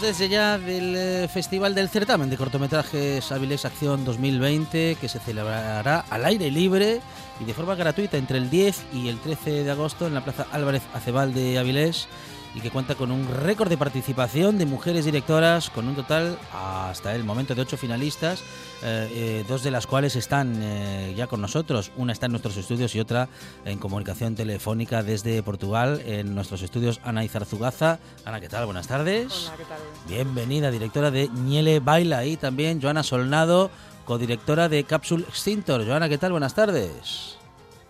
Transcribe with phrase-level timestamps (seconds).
[0.00, 6.04] Desde ya del eh, Festival del Certamen de Cortometrajes Avilés Acción 2020 que se celebrará
[6.10, 7.00] al aire libre
[7.40, 10.46] y de forma gratuita entre el 10 y el 13 de agosto en la Plaza
[10.52, 12.08] Álvarez Acebal de Avilés
[12.54, 17.14] y que cuenta con un récord de participación de mujeres directoras, con un total hasta
[17.14, 18.42] el momento de ocho finalistas,
[18.82, 21.90] eh, eh, dos de las cuales están eh, ya con nosotros.
[21.96, 23.28] Una está en nuestros estudios y otra
[23.64, 27.98] en comunicación telefónica desde Portugal, en nuestros estudios Ana Izarzugaza.
[28.24, 28.66] Ana, ¿qué tal?
[28.66, 29.48] Buenas tardes.
[29.48, 29.78] Hola, ¿qué tal?
[30.06, 33.70] Bienvenida, directora de Ñele Baila y también Joana Solnado,
[34.04, 35.84] codirectora de Capsule Extintor.
[35.84, 36.30] Joana, ¿qué tal?
[36.30, 37.36] Buenas tardes.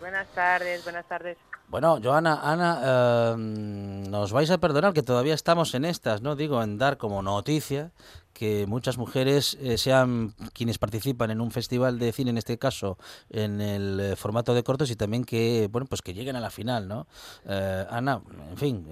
[0.01, 1.37] Buenas tardes, buenas tardes.
[1.75, 6.37] Bueno, Joana, Ana, em, nos vais a perdonar que todavía estamos en estas, ¿no?
[6.37, 7.91] Digo, en dar como noticia
[8.33, 12.97] que muchas mujeres eh, sean quienes participan en un festival de cine, en este caso,
[13.29, 16.51] en el eh, formato de cortos y también que, bueno, pues que lleguen a la
[16.51, 17.09] final, ¿no?
[17.45, 18.87] Eh, Ana, en fin,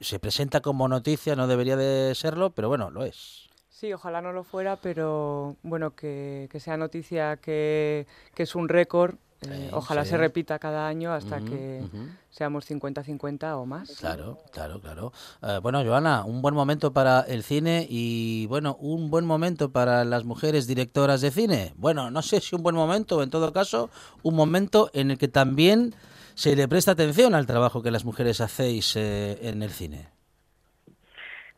[0.00, 3.48] se presenta como noticia, no debería de serlo, pero bueno, lo es.
[3.68, 9.18] Sí, ojalá no lo fuera, pero bueno, que, sea noticia que, que es un récord
[9.42, 11.82] eh, ojalá se repita cada año hasta que
[12.30, 13.96] seamos 50-50 o más.
[13.98, 15.12] Claro, claro, claro.
[15.42, 20.04] Eh, bueno, Joana, un buen momento para el cine y, bueno, un buen momento para
[20.04, 21.72] las mujeres directoras de cine.
[21.76, 23.90] Bueno, no sé si un buen momento, en todo caso,
[24.22, 25.94] un momento en el que también
[26.34, 30.08] se le presta atención al trabajo que las mujeres hacéis eh, en el cine.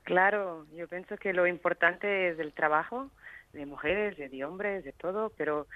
[0.03, 3.11] Claro, yo pienso que lo importante es el trabajo
[3.53, 5.67] de mujeres, de hombres, de todo, pero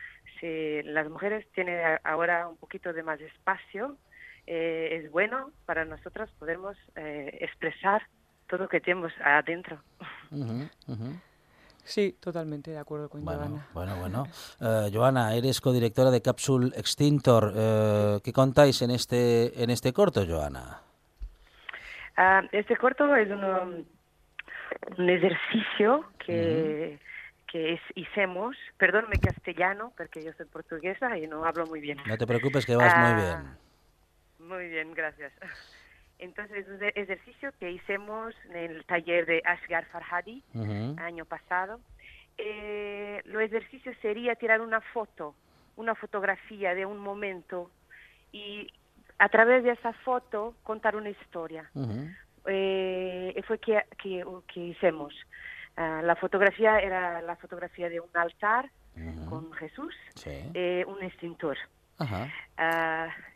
[0.41, 3.97] si las mujeres tienen ahora un poquito de más espacio,
[4.47, 8.03] eh, es bueno para nosotros podemos eh, expresar
[8.49, 9.81] todo lo que tenemos adentro.
[11.85, 13.67] Sí, totalmente de acuerdo con bueno, Joana.
[13.73, 14.27] Bueno, bueno.
[14.61, 17.53] Uh, Joana, eres codirectora de Capsule Extintor.
[17.55, 20.81] Uh, ¿Qué contáis en este en este corto, Joana?
[22.17, 23.87] Uh, este corto es un,
[24.99, 26.99] un ejercicio que...
[27.01, 27.12] Uh -huh
[27.53, 31.99] que hicimos, perdónme castellano, porque yo soy portuguesa y no hablo muy bien.
[32.07, 33.35] No te preocupes que vas muy bien.
[33.37, 33.57] Ah,
[34.39, 35.35] muy bien, gracias.
[36.19, 40.43] Entonces, un ejercicio que hicimos en el taller de Ashgar Farhadi
[40.97, 41.79] año pasado.
[42.39, 45.35] Eh, lo ejercicio sería tirar una foto,
[45.77, 47.71] una fotografía de un momento
[48.33, 48.67] y
[49.19, 51.71] a través de esa foto contar una historia.
[52.47, 55.15] eh, fue que, que, que hicimos.
[55.77, 59.29] Uh, la fotografía era la fotografía de un altar uh -huh.
[59.31, 60.51] con Jesús, sí.
[60.53, 61.57] eh, un extintor.
[61.99, 62.31] Uh -huh.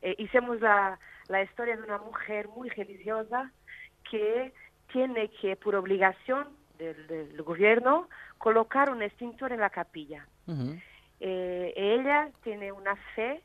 [0.02, 0.98] eh, hicimos la,
[1.28, 3.50] la, historia de una mujer muy religiosa
[4.10, 4.52] que
[4.92, 6.46] tiene que, por obligación
[6.78, 10.26] del, del gobierno, colocar un extintor en la capilla.
[10.46, 10.78] -huh.
[11.20, 13.40] Eh, ella tiene una fe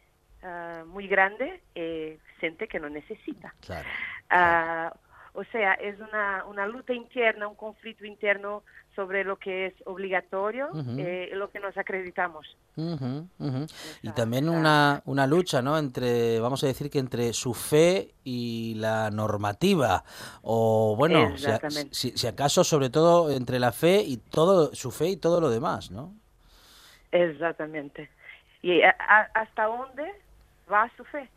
[0.87, 3.53] muy grande y siente que no necesita.
[3.61, 3.87] Claro,
[4.29, 5.11] ah, claro.
[5.33, 8.63] O sea, es una, una lucha interna, un conflicto interno
[8.95, 10.99] sobre lo que es obligatorio Uh -huh.
[10.99, 12.45] eh, lo que nos acreditamos.
[12.75, 13.73] Uh -huh, uh -huh.
[14.01, 15.77] Y también una, una lucha, ¿no?
[15.77, 20.03] Entre, vamos a decir que entre su fe y la normativa.
[20.41, 21.47] O bueno, si,
[21.91, 25.49] si, si, acaso sobre todo entre la fe y todo, su fe y todo lo
[25.49, 26.13] demás, ¿no?
[27.11, 28.09] Exactamente.
[28.61, 28.81] ¿Y
[29.33, 30.05] hasta dónde
[30.71, 31.29] va su fe?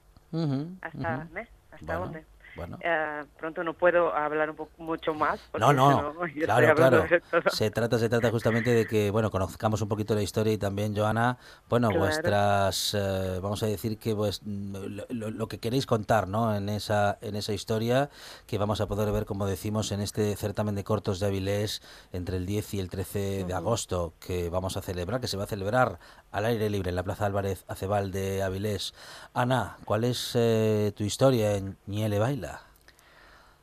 [0.83, 1.27] ¿Hasta,
[1.73, 2.25] ¿hasta dónde?
[2.56, 2.79] Bueno.
[2.83, 5.41] Eh, pronto no puedo hablar un poco, mucho más.
[5.59, 6.15] No, no,
[6.45, 7.06] claro, claro.
[7.51, 10.97] Se trata, se trata justamente de que, bueno, conozcamos un poquito la historia y también,
[10.97, 16.55] Joana, bueno, vuestras, eh, vamos a decir que pues lo, que queréis contar, ¿no?
[16.55, 18.11] En esa, en esa historia
[18.47, 22.37] que vamos a poder ver, como decimos, en este certamen de cortos de Avilés entre
[22.37, 25.49] el 10 y el 13 de agosto que vamos a celebrar, que se va a
[25.49, 25.99] celebrar
[26.35, 28.93] al aire libre en la Plaza Álvarez Acebal de Avilés.
[29.35, 32.61] Ana, ¿cuál es eh, tu historia en Niele Baila?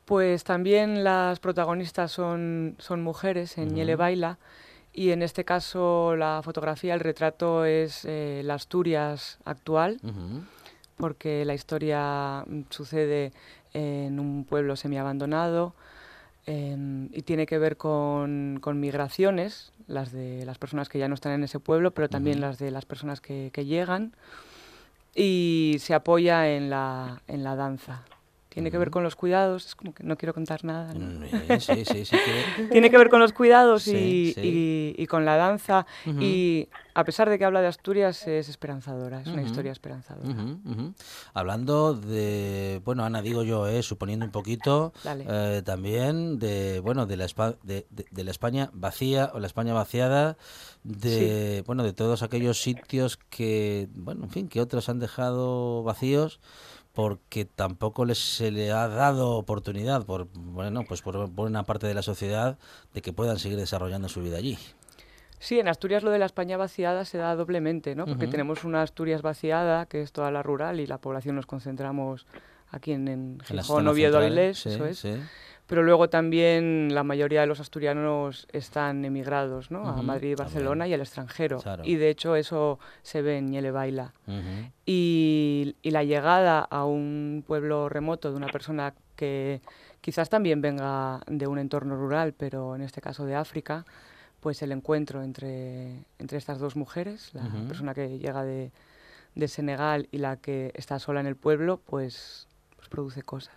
[0.05, 4.39] Pues también las protagonistas son, son mujeres en Niele Baila
[4.93, 9.99] y en este caso la fotografía, el retrato es eh, la Asturias actual,
[10.95, 13.33] porque la historia sucede
[13.73, 15.75] en un pueblo semiabandonado
[16.47, 21.15] eh, y tiene que ver con, con, migraciones, las de las personas que ya no
[21.15, 24.13] están en ese pueblo, pero también las de las personas que, que llegan
[25.13, 28.03] y se apoya en la, en la danza
[28.53, 30.93] tiene que ver con los cuidados, es como que no quiero contar nada.
[30.93, 32.17] Mm, sí, sí, sí.
[32.71, 35.85] Tiene que ver con los cuidados y, y, con la danza.
[36.05, 40.35] Y a pesar de que habla de Asturias, es esperanzadora, es una historia esperanzadora.
[41.33, 47.15] Hablando de, bueno, Ana, digo yo, eh, suponiendo un poquito eh, también de, bueno, de
[47.15, 47.27] la,
[47.63, 50.35] de, de, la España vacía o la España vaciada,
[50.83, 56.41] de, bueno, de todos aquellos sitios que, bueno, en fin, que otros han dejado vacíos
[56.93, 61.93] porque tampoco les se le ha dado oportunidad por bueno pues por buena parte de
[61.93, 62.57] la sociedad
[62.93, 64.57] de que puedan seguir desarrollando su vida allí.
[65.39, 68.05] Sí, en Asturias lo de la España vaciada se da doblemente, ¿no?
[68.05, 72.27] Porque tenemos una Asturias vaciada, que es toda la rural, y la población nos concentramos
[72.69, 75.03] aquí en, en Gijón, Oviedo, Avilés, eso es
[75.71, 79.87] pero luego también la mayoría de los asturianos están emigrados ¿no?
[79.87, 81.63] a Madrid, Barcelona y al extranjero.
[81.85, 84.13] Y de hecho eso se ve en Niele Baila.
[84.85, 89.61] y, y, la llegada a un pueblo remoto de una persona que
[90.01, 93.85] quizás también venga de un entorno rural, pero en este caso de África,
[94.41, 98.73] pues el encuentro entre, entre estas dos mujeres, la persona que llega de,
[99.35, 102.49] de Senegal y la que está sola en el pueblo, pues
[102.91, 103.55] produce cosas.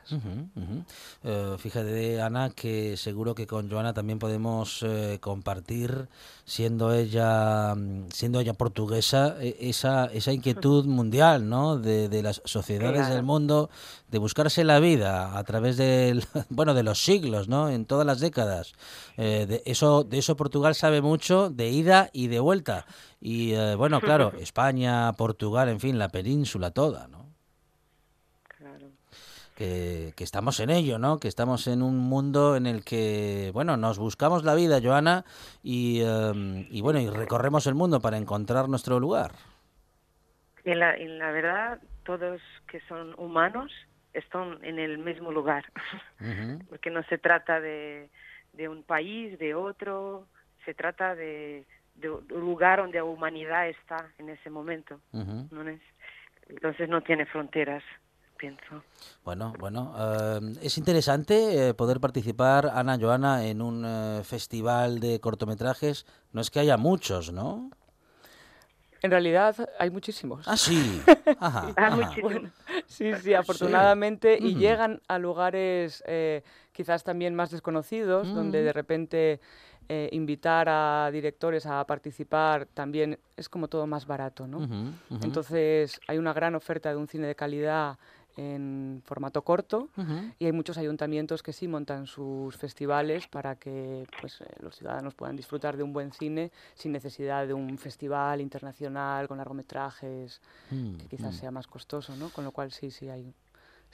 [1.25, 6.09] Eh, fíjate, Ana, que seguro que con Joana también podemos eh, compartir,
[6.47, 7.75] siendo ella
[8.11, 11.77] siendo ella portuguesa, e, esa, esa inquietud mundial, ¿no?
[11.77, 13.69] De, de las sociedades del mundo,
[14.11, 17.69] de buscarse la vida a través de, bueno, de los siglos, ¿no?
[17.69, 18.73] En todas las décadas.
[19.17, 22.87] Eh, de eso, de eso Portugal sabe mucho, de ida y de vuelta.
[23.21, 27.24] Y bueno, claro, España, Portugal, en fin, la península toda, ¿no?
[29.55, 31.19] Que, estamos en ello, ¿no?
[31.19, 35.25] Que estamos en un mundo en el que, bueno, nos buscamos la vida, Joana,
[35.63, 39.33] y, em, y bueno, y recorremos el mundo para encontrar nuestro lugar.
[40.65, 43.71] En la, en la verdad, todos que son humanos
[44.13, 45.65] están en el mismo lugar,
[46.69, 48.09] porque no se trata de,
[48.53, 50.27] de un país, de otro,
[50.65, 51.65] se trata de,
[51.95, 55.01] de un lugar donde la humanidad está en ese momento.
[55.13, 55.81] ¿no es?
[56.49, 57.83] Entonces no tiene fronteras.
[59.25, 65.21] Bueno, bueno, eh, es interesante eh, poder participar, Ana Joana, en un eh, festival de
[65.21, 66.07] cortometrajes.
[66.33, 67.71] No es que haya muchos, ¿no?
[69.01, 70.47] En realidad hay muchísimos.
[70.49, 71.03] Ah, sí.
[72.87, 74.39] sí, sí, afortunadamente.
[74.41, 76.03] Y llegan a lugares
[76.73, 79.41] quizás también más desconocidos, donde de repente
[80.11, 84.67] invitar a directores a participar también es como todo más barato, ¿no?
[85.23, 87.99] Entonces hay una gran oferta de un cine de calidad
[88.37, 89.89] en formato corto
[90.39, 95.15] y hay muchos ayuntamientos que sí montan sus festivales para que pues, eh, los ciudadanos
[95.15, 100.97] puedan disfrutar de un buen cine sin necesidad de un festival internacional con largometrajes mm,
[100.97, 101.39] que quizás mm.
[101.39, 102.31] sea más costoso, ¿no?
[102.31, 103.33] Con lo cual sí, sí hay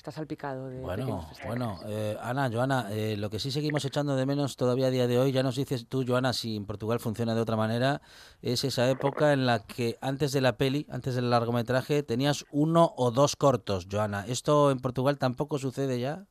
[0.01, 4.25] está salpicado de bueno bueno eh, Ana Joana eh, lo que sí seguimos echando de
[4.25, 7.35] menos todavía a día de hoy ya nos dices tú Joana si en Portugal funciona
[7.35, 8.01] de otra manera
[8.41, 12.95] es esa época en la que antes de la peli antes del largometraje tenías uno
[12.97, 16.25] o dos cortos Joana esto en Portugal tampoco sucede ya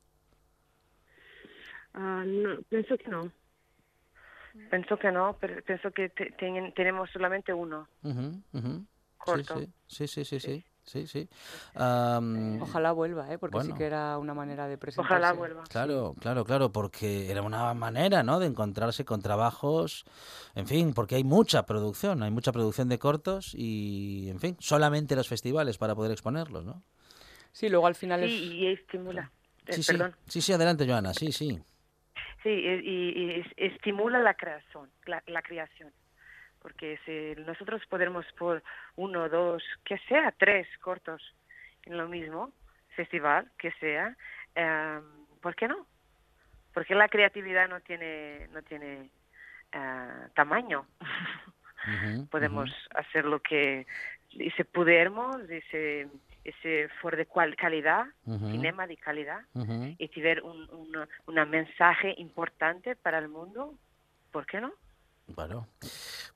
[1.94, 3.30] ah, no pienso que no
[4.68, 7.86] pienso que no pero pienso que tenemos solamente uno
[9.16, 10.24] corto sí, sí, sí.
[10.24, 10.40] sí.
[10.40, 10.69] Sí, sí.
[12.60, 13.38] Ojalá vuelva, ¿eh?
[13.38, 15.14] porque sí que era una manera de presentarse.
[15.14, 15.64] Ojalá vuelva.
[15.64, 18.38] Claro, claro, claro, porque era una manera, ¿no?
[18.38, 20.04] De encontrarse con trabajos,
[20.54, 25.16] en fin, porque hay mucha producción, hay mucha producción de cortos y, en fin, solamente
[25.16, 26.82] los festivales para poder exponerlos, ¿no?
[27.52, 29.32] Sí, luego al final sí, y estimula.
[29.66, 29.82] Eh, sí,
[30.26, 31.60] sí, sí, adelante, Joana, sí, sí.
[32.42, 35.92] Sí, y, estimula la creación, la, creación,
[36.60, 38.62] porque si nosotros podemos por
[38.96, 41.22] uno, dos, que sea tres cortos
[41.84, 42.52] en lo mismo
[42.96, 44.16] festival, que sea,
[44.54, 45.00] eh,
[45.40, 45.86] ¿por qué no?
[46.74, 49.10] Porque la creatividad no tiene, no tiene
[49.74, 50.86] uh, tamaño.
[52.30, 53.86] podemos hacer lo que
[54.30, 56.08] y se pudiéramos ese
[56.44, 59.40] ese for de cual calidad cinema de calidad
[59.98, 63.74] y tener un, un, un mensaje importante para el mundo
[64.30, 64.72] ¿por qué no?
[65.28, 65.66] Bueno,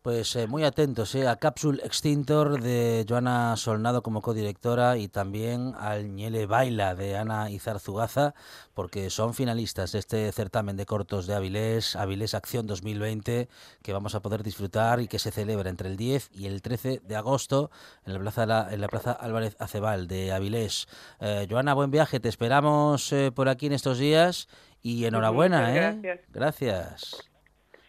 [0.05, 5.73] pues eh, muy atentos eh, a Capsule Extintor de Joana Solnado como codirectora y también
[5.79, 8.35] al Ñele Baila de Ana Izarzugaza,
[8.75, 13.49] porque son finalistas de este certamen de cortos de Avilés, Avilés Acción 2020,
[13.83, 17.01] que vamos a poder disfrutar y que se celebra entre el 10 y el 13
[17.03, 17.71] de agosto
[18.05, 20.87] en la Plaza, en la plaza Álvarez Acebal de Avilés.
[21.21, 24.49] Eh, Joana, buen viaje, te esperamos por aquí en estos días
[24.83, 25.71] y enhorabuena.
[25.71, 26.21] Gracias.
[26.31, 27.31] Gracias.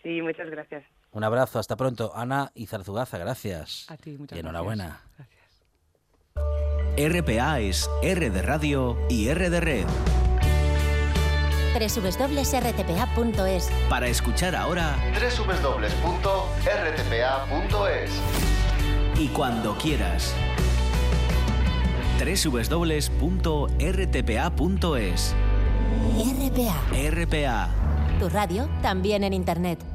[0.02, 0.95] Sí, muchas gracias.
[1.16, 2.12] Un abrazo, hasta pronto.
[2.14, 3.86] Ana y Zarzugaza, gracias.
[3.90, 5.00] A ti, muchas y enhorabuena.
[5.18, 5.46] Gracias.
[6.98, 9.86] RPA es R de radio y R de red.
[11.74, 16.42] www.rtpa.es Para escuchar ahora www.rtpa.es
[19.18, 20.36] y cuando quieras.
[22.20, 23.06] www.rtpa.es
[26.18, 26.82] RPA.
[27.10, 27.70] RPA.
[28.20, 29.95] Tu radio también en internet.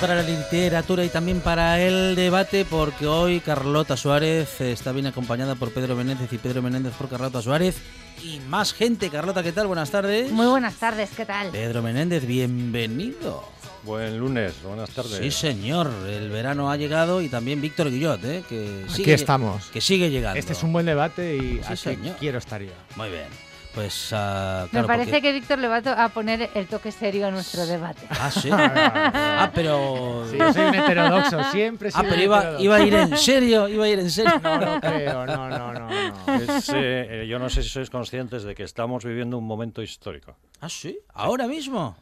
[0.00, 5.56] Para la literatura y también para el debate, porque hoy Carlota Suárez está bien acompañada
[5.56, 7.76] por Pedro Menéndez y Pedro Menéndez por Carlota Suárez
[8.24, 9.10] y más gente.
[9.10, 9.66] Carlota, ¿qué tal?
[9.66, 10.32] Buenas tardes.
[10.32, 11.50] Muy buenas tardes, ¿qué tal?
[11.50, 13.44] Pedro Menéndez, bienvenido.
[13.82, 15.18] Buen lunes, buenas tardes.
[15.18, 18.42] Sí, señor, el verano ha llegado y también Víctor Guillot, ¿eh?
[18.48, 19.66] que Aquí estamos.
[19.66, 20.38] Que sigue llegando.
[20.38, 22.72] Este es un buen debate y así quiero estar yo.
[22.96, 23.49] Muy bien.
[23.74, 27.66] Pues, uh, Me parece que Víctor le va a poner el toque serio a nuestro
[27.66, 28.04] debate.
[28.10, 28.48] Ah, sí.
[28.52, 30.26] ah, pero.
[30.28, 31.90] Sí, yo soy un heterodoxo, siempre.
[31.94, 34.40] Ah, pero iba, iba, a ir en serio, iba a ir en serio.
[34.42, 35.88] No, no creo, no, no, no.
[35.88, 36.34] no.
[36.34, 40.36] Es, eh, yo no sé si sois conscientes de que estamos viviendo un momento histórico.
[40.60, 41.96] Ah, sí, ahora mismo.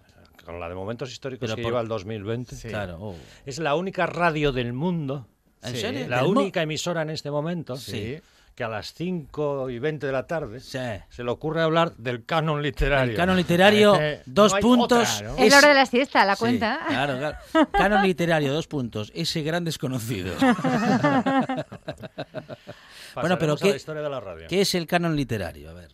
[0.44, 2.56] Con la de momentos históricos que lleva el 2020.
[2.56, 2.68] Sí.
[2.68, 2.96] Claro.
[2.98, 3.16] Oh.
[3.44, 5.28] Es la única radio del mundo.
[5.62, 6.08] ¿En serio?
[6.08, 7.76] La única emisora en este momento.
[7.76, 8.18] Sí
[8.58, 10.80] que a las 5 y 20 de la tarde sí.
[11.10, 13.12] se le ocurre hablar del canon literario.
[13.12, 13.96] El canon literario,
[14.26, 15.14] dos puntos.
[15.14, 15.36] Otra, ¿no?
[15.36, 16.80] Es la hora de la siesta, la sí, cuenta.
[16.88, 17.36] Claro, claro.
[17.70, 19.12] Canon literario, dos puntos.
[19.14, 20.34] Ese gran desconocido.
[23.14, 24.48] bueno, pero ¿qué, de la radio.
[24.48, 25.70] ¿qué es el canon literario?
[25.70, 25.92] A ver.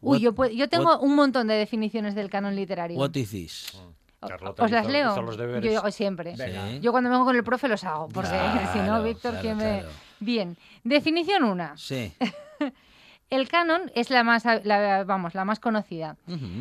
[0.00, 2.98] Uy, yo, yo, tengo what, un montón de definiciones del canon literario.
[2.98, 3.72] What is this?
[4.20, 5.12] Carlota ¿Os las hizo, leo?
[5.12, 5.72] hizo los deberes.
[5.72, 6.36] Yo siempre.
[6.36, 6.80] Sí.
[6.80, 9.56] Yo cuando vengo con el profe los hago, porque Claro, si no, Víctor, claro, ¿quién
[9.58, 9.84] me...?
[10.22, 11.76] Bien, definición una.
[11.76, 12.12] Sí.
[13.30, 16.16] El canon es la más, la, vamos, la más conocida.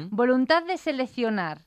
[0.10, 1.60] Voluntad de seleccionar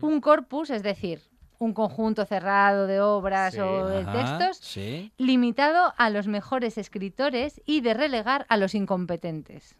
[0.00, 1.20] un corpus, es decir,
[1.58, 4.78] un conjunto cerrado de obras o de textos,
[5.18, 9.76] limitado a los mejores escritores y de relegar a los incompetentes.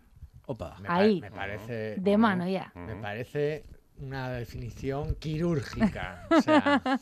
[0.47, 0.77] Opa.
[0.87, 1.21] Ahí.
[1.21, 1.97] Me parece.
[1.97, 2.73] De mano ya.
[2.75, 3.65] Me parece
[3.99, 6.27] una definición quirúrgica.
[6.31, 7.01] O sea,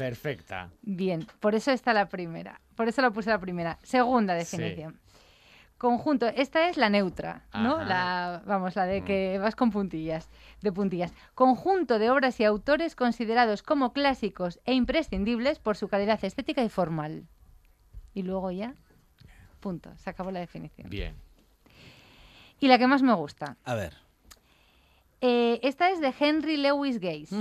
[0.00, 0.70] perfecta.
[0.80, 2.58] Bien, por eso está la primera.
[2.74, 3.78] Por eso la puse la primera.
[3.82, 4.98] Segunda definición.
[5.76, 7.82] Conjunto, esta es la neutra, ¿no?
[7.84, 10.30] La, vamos, la de que vas con puntillas,
[10.62, 11.12] de puntillas.
[11.34, 16.70] Conjunto de obras y autores considerados como clásicos e imprescindibles por su calidad estética y
[16.70, 17.26] formal.
[18.14, 18.74] Y luego ya,
[19.60, 20.88] punto, se acabó la definición.
[20.88, 21.14] Bien.
[22.58, 23.58] Y la que más me gusta.
[23.64, 23.94] A ver.
[25.20, 27.34] Eh, esta es de Henry Lewis Gates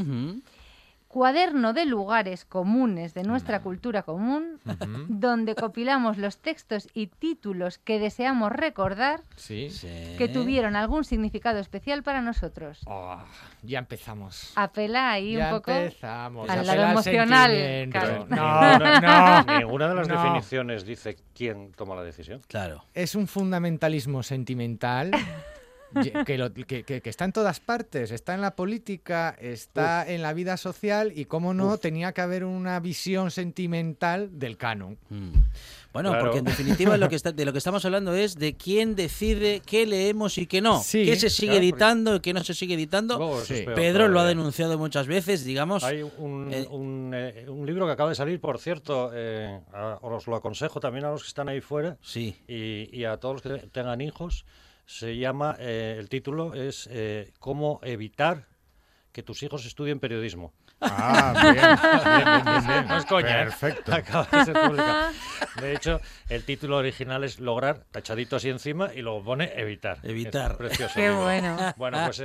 [1.09, 4.59] cuaderno de lugares comunes de nuestra cultura común,
[5.09, 12.21] donde copilamos los textos y títulos que deseamos recordar que tuvieron algún significado especial para
[12.21, 12.81] nosotros.
[12.85, 13.17] Oh,
[13.63, 14.53] ya empezamos.
[14.55, 16.47] Apela ahí un poco empezamos.
[16.47, 17.89] al lado emocional.
[18.29, 22.39] No, no, no, Ninguna de las definiciones dice quién toma la decisión.
[22.47, 22.85] Claro.
[22.93, 25.09] Es un fundamentalismo sentimental
[26.25, 31.11] que, que, está en todas partes, está en la política, está en la vida social
[31.15, 34.97] y, cómo no, tenía que haber una visión sentimental del canon.
[35.09, 35.31] Mm.
[35.91, 38.95] Bueno, porque en definitiva lo que está, de lo que estamos hablando es de quién
[38.95, 40.81] decide qué leemos y qué no.
[40.91, 43.41] qué se sigue editando y qué no se sigue editando.
[43.75, 45.83] Pedro lo ha denunciado muchas veces, digamos.
[45.83, 49.59] Hay un, eh, eh, un, libro que acaba de salir, por cierto, eh,
[50.01, 52.35] os lo aconsejo también a los que están ahí fuera sí.
[52.47, 54.45] y, y a todos los que tengan hijos
[54.89, 58.47] se llama, eh, el título es eh, Cómo evitar
[59.11, 60.51] que tus hijos estudien periodismo.
[60.81, 63.41] Ah, bien, bien, No es coña.
[63.41, 63.43] ¿eh?
[63.43, 63.93] Perfecto.
[63.93, 65.11] Acaba de ser publicado.
[65.61, 69.99] De hecho, el título original es Lograr, tachadito así encima, y luego pone Evitar.
[70.01, 70.57] Evitar.
[70.57, 70.95] precioso.
[70.95, 71.55] Qué bueno.
[71.77, 72.23] Bueno, pues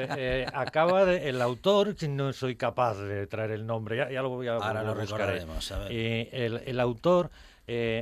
[0.54, 4.48] acaba de, el autor, no soy capaz de traer el nombre, ya, ya lo voy
[4.48, 5.42] a Ahora lo buscaré.
[5.42, 5.92] A ver.
[5.92, 7.30] el, el, autor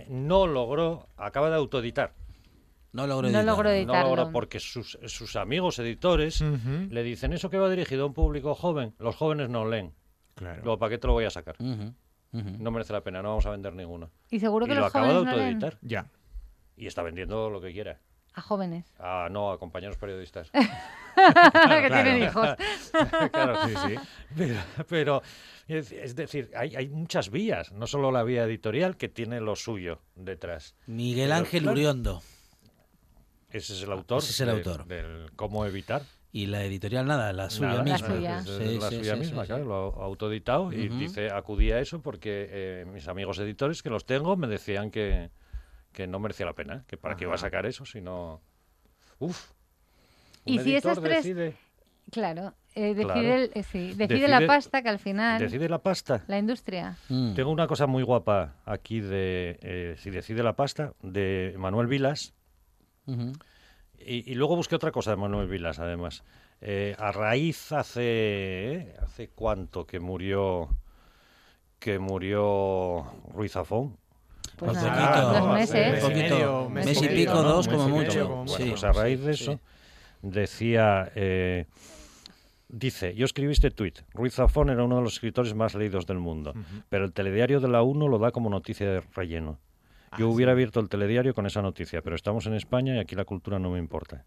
[0.08, 2.12] no logró, acaba de autoeditar
[2.92, 3.28] no logró
[3.70, 4.10] editarlo.
[4.10, 8.14] No logró porque sus, sus amigos editores le dicen eso que va dirigido a un
[8.14, 8.94] público joven.
[8.98, 9.94] Los jóvenes no leen.
[10.34, 10.62] Claro.
[10.62, 11.56] Luego, ¿para qué te lo voy a sacar?
[11.60, 14.10] No merece la pena, no vamos a vender ninguno.
[14.30, 15.78] Y seguro que y los lo acaba de autoeditar.
[15.82, 16.06] ya.
[16.76, 18.00] Y está vendiendo lo que quiera.
[18.34, 18.86] A jóvenes.
[18.98, 20.50] Ah, no, a compañeros periodistas.
[21.14, 22.48] que tienen hijos.
[23.30, 24.54] claro, sí, sí.
[24.88, 25.22] Pero,
[25.68, 30.00] es decir, hay, hay, muchas vías, no solo la vía editorial que tiene lo suyo
[30.14, 30.74] detrás.
[30.86, 32.22] Miguel Ángel Uriondo.
[33.52, 34.18] Ese es el autor.
[34.18, 34.86] Ese es el autor.
[34.86, 36.02] Del cómo evitar.
[36.34, 38.08] Y la editorial nada, la suya misma.
[38.08, 42.48] La suya, la suya misma, claro, lo ha autoeditado y dice, acudí a eso porque
[42.50, 45.30] eh, mis amigos editores que los tengo me decían que,
[45.92, 48.40] que no merecía la pena, que para qué iba a sacar eso si no...
[49.18, 49.52] Uf.
[50.46, 51.22] y si esas tres...
[51.22, 51.54] Decide...
[52.10, 55.38] Claro, eh, decide, eh, sí, decide, la pasta que al final...
[55.38, 56.24] Decide la pasta.
[56.28, 56.96] La industria.
[57.10, 57.34] Mm.
[57.34, 62.34] Tengo una cosa muy guapa aquí de, si decide la pasta, de Manuel Vilas,
[63.98, 66.22] y, luego busqué otra cosa de Manuel Vilas, además.
[66.60, 68.96] Eh, a raíz hace ¿eh?
[69.02, 70.68] hace cuánto que murió
[71.80, 73.96] que murió Ruiz Zafón.
[74.56, 76.04] Pues dos meses.
[76.70, 78.44] mes y pico, dos como mucho.
[78.46, 79.60] pues a raíz de eso
[80.22, 81.66] decía eh,
[82.72, 83.98] Dice, yo escribí este tuit.
[84.14, 86.54] Ruiz Zafón era uno de los escritores más leídos del mundo,
[86.88, 89.58] pero el telediario de la UNO lo da como noticia de relleno.
[90.18, 93.24] Yo hubiera abierto el telediario con esa noticia, pero estamos en España y aquí la
[93.24, 94.24] cultura no me importa.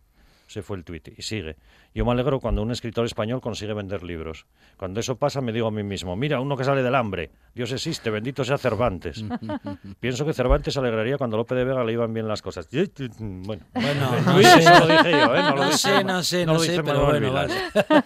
[0.47, 1.07] Ese fue el tuit.
[1.17, 1.55] Y sigue.
[1.93, 4.45] Yo me alegro cuando un escritor español consigue vender libros.
[4.77, 7.31] Cuando eso pasa, me digo a mí mismo, mira, uno que sale del hambre.
[7.55, 9.23] Dios existe, bendito sea Cervantes.
[9.99, 12.69] Pienso que Cervantes se alegraría cuando Lope de Vega le iban bien las cosas.
[13.17, 15.41] Bueno, bueno no, sé, lo dije yo, ¿eh?
[15.41, 17.53] No, lo sé, no sé, no, sé, pero bueno, vale.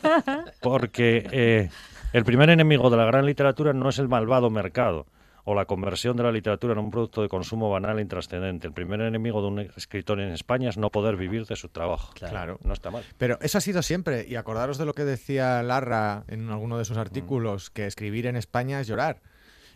[0.61, 1.69] Porque eh,
[2.13, 5.07] el primer enemigo de la gran literatura no es el malvado mercado
[5.43, 8.67] o la conversión de la literatura en un producto de consumo banal e intrascendente.
[8.67, 12.13] El primer enemigo de un escritor en España es no poder vivir de su trabajo.
[12.13, 12.59] Claro.
[12.63, 13.03] No está mal.
[13.17, 14.25] Pero eso ha sido siempre.
[14.27, 18.35] Y acordaros de lo que decía Larra en alguno de sus artículos, que escribir en
[18.35, 19.21] España es llorar.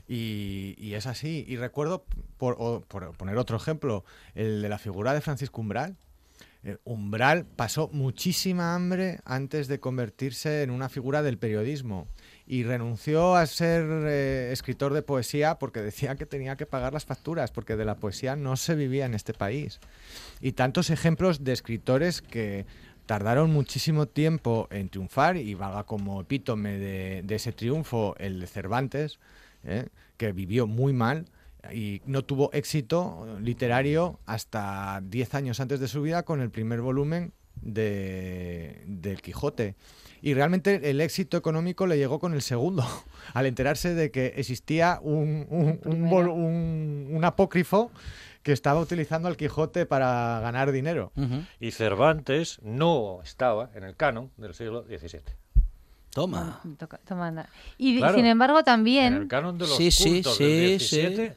[0.08, 1.45] Y, es así.
[1.47, 2.06] Y recuerdo,
[2.38, 4.04] por, poner otro ejemplo,
[4.36, 5.95] el de la figura de Francisco Umbral.
[6.63, 12.08] Eh, Umbral pasó muchísima hambre antes de convertirse en una figura del periodismo
[12.45, 17.06] y renunció a ser eh, escritor de poesía porque decía que tenía que pagar las
[17.06, 19.79] facturas, porque de la poesía no se vivía en este país.
[20.41, 22.65] Y tantos ejemplos de escritores que
[23.06, 29.19] tardaron muchísimo tiempo en triunfar y valga como epítome de, ese triunfo el de Cervantes,
[29.63, 29.88] ¿eh?
[30.17, 31.25] que vivió muy mal
[31.71, 36.82] y no tuvo éxito literario hasta 10 años antes de su vida con el primer
[36.82, 37.32] volumen
[37.63, 39.76] de, del Quijote.
[40.21, 42.86] Y realmente el éxito económico le llegó con el segundo,
[43.34, 47.91] al enterarse de que existía un, un, apócrifo
[48.41, 51.12] que estaba utilizando al Quijote para ganar dinero.
[51.60, 55.21] Y Cervantes no estaba en el canon del siglo XVII.
[56.13, 56.62] Toma.
[57.08, 57.47] Toma,
[57.78, 59.13] y sin embargo también...
[59.13, 61.32] En el canon de los sí, cultos sí, sí,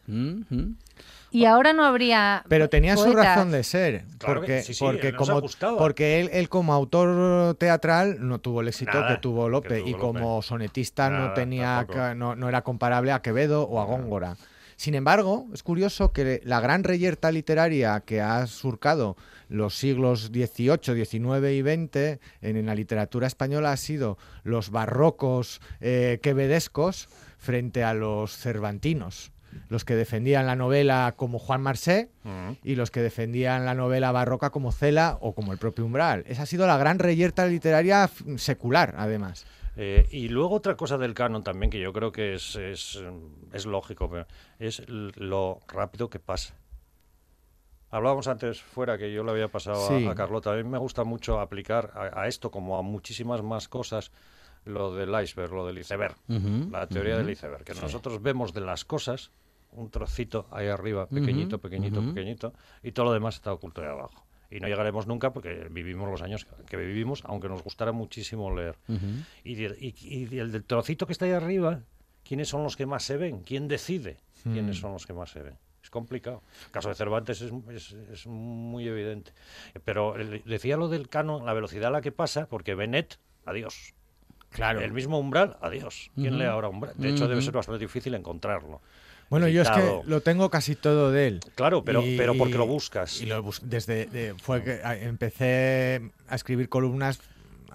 [1.30, 2.44] y ahora no habría.
[2.48, 4.04] Pero tenía su razón de ser.
[4.18, 5.42] porque, porque, como,
[5.78, 9.82] porque él, él, como autor teatral, no tuvo el éxito que tuvo Lope.
[9.84, 11.86] y como sonetista, no, tenía,
[12.16, 14.36] no, no, era comparable a Quevedo o a Góngora.
[14.76, 19.16] Sin embargo, es curioso que la gran reyerta literaria que ha surcado
[19.48, 26.18] los siglos XVIII, XIX y XX en, la literatura española ha sido los barrocos eh,
[26.22, 27.08] quevedescos
[27.38, 29.32] frente a los cervantinos
[29.68, 32.10] los que defendían la novela como Juan Marsé
[32.62, 36.24] y los que defendían la novela barroca como Cela o como el propio Umbral.
[36.26, 39.46] Esa ha sido la gran reyerta literaria secular, además.
[39.76, 43.02] Eh, y luego otra cosa del canon también que yo creo que es, es,
[43.52, 44.10] es lógico,
[44.58, 46.54] es lo rápido que pasa.
[47.90, 50.52] Hablábamos antes fuera que yo le había pasado a, Carlota.
[50.52, 54.10] A mí me gusta mucho aplicar a, esto como a muchísimas más cosas
[54.64, 56.16] lo del iceberg, lo del iceberg,
[56.72, 59.30] la teoría del iceberg, que nosotros vemos de las cosas
[59.72, 62.52] un trocito ahí arriba, pequeñito, pequeñito, pequeñito,
[62.82, 64.26] y todo lo demás está oculto ahí abajo.
[64.50, 68.76] Y no llegaremos nunca porque vivimos los años que vivimos, aunque nos gustara muchísimo leer.
[69.44, 71.80] y, y, el del trocito que está ahí arriba,
[72.24, 73.40] ¿quiénes son los que más se ven?
[73.40, 75.58] ¿Quién decide quiénes son los que más se ven?
[75.82, 76.42] Es complicado.
[76.66, 79.32] El caso de Cervantes es, es, es muy evidente.
[79.84, 83.94] Pero decía lo del canon, la velocidad a la que pasa, porque Benet, adiós.
[84.50, 84.80] Claro.
[84.80, 86.10] El mismo umbral, adiós.
[86.14, 86.94] ¿Quién lee ahora umbral?
[86.96, 88.80] De hecho, debe ser bastante difícil encontrarlo.
[89.28, 91.40] Bueno, yo es que lo tengo casi todo de él.
[91.54, 93.20] Claro, pero, pero porque lo buscas.
[93.20, 97.20] Y lo desde fue que empecé a escribir columnas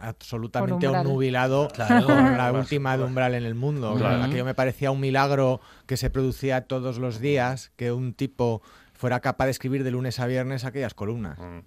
[0.02, 3.98] absolutamente nubilado con la última de Umbral en el mundo.
[4.06, 8.62] Aquello me parecía un milagro que se producía todos los días, que un tipo
[8.94, 11.38] fuera capaz de escribir de lunes a viernes aquellas columnas.
[11.40, 11.60] Mm.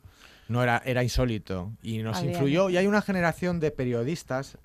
[0.46, 2.68] No era, era insólito y nos influyó.
[2.68, 4.58] Y hay una generación de periodistas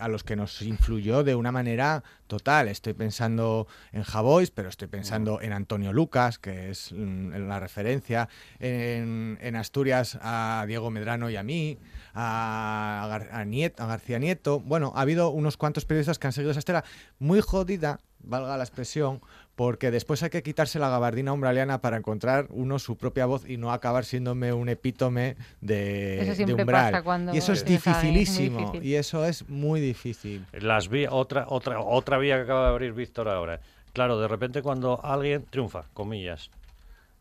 [0.00, 2.68] a los que nos influyó de una manera total.
[2.68, 8.28] Estoy pensando en Javois, pero estoy pensando en Antonio Lucas, que es mm, la referencia,
[8.58, 11.78] en, Asturias a Diego Medrano y a mí,
[12.14, 14.60] a, a, a García Nieto.
[14.60, 16.84] Bueno, ha habido unos cuantos periodistas que han seguido esa estela
[17.18, 19.20] muy jodida, valga la expresión,
[19.60, 23.58] porque después hay que quitarse la gabardina umbraliana para encontrar uno su propia voz y
[23.58, 27.30] no acabar siéndome un epítome de, umbral.
[27.34, 30.46] y eso es dificilísimo y eso es muy difícil.
[30.52, 33.60] Las otra, otra, otra vía que acaba de abrir Víctor ahora.
[33.92, 36.50] Claro, de repente cuando alguien triunfa, comillas,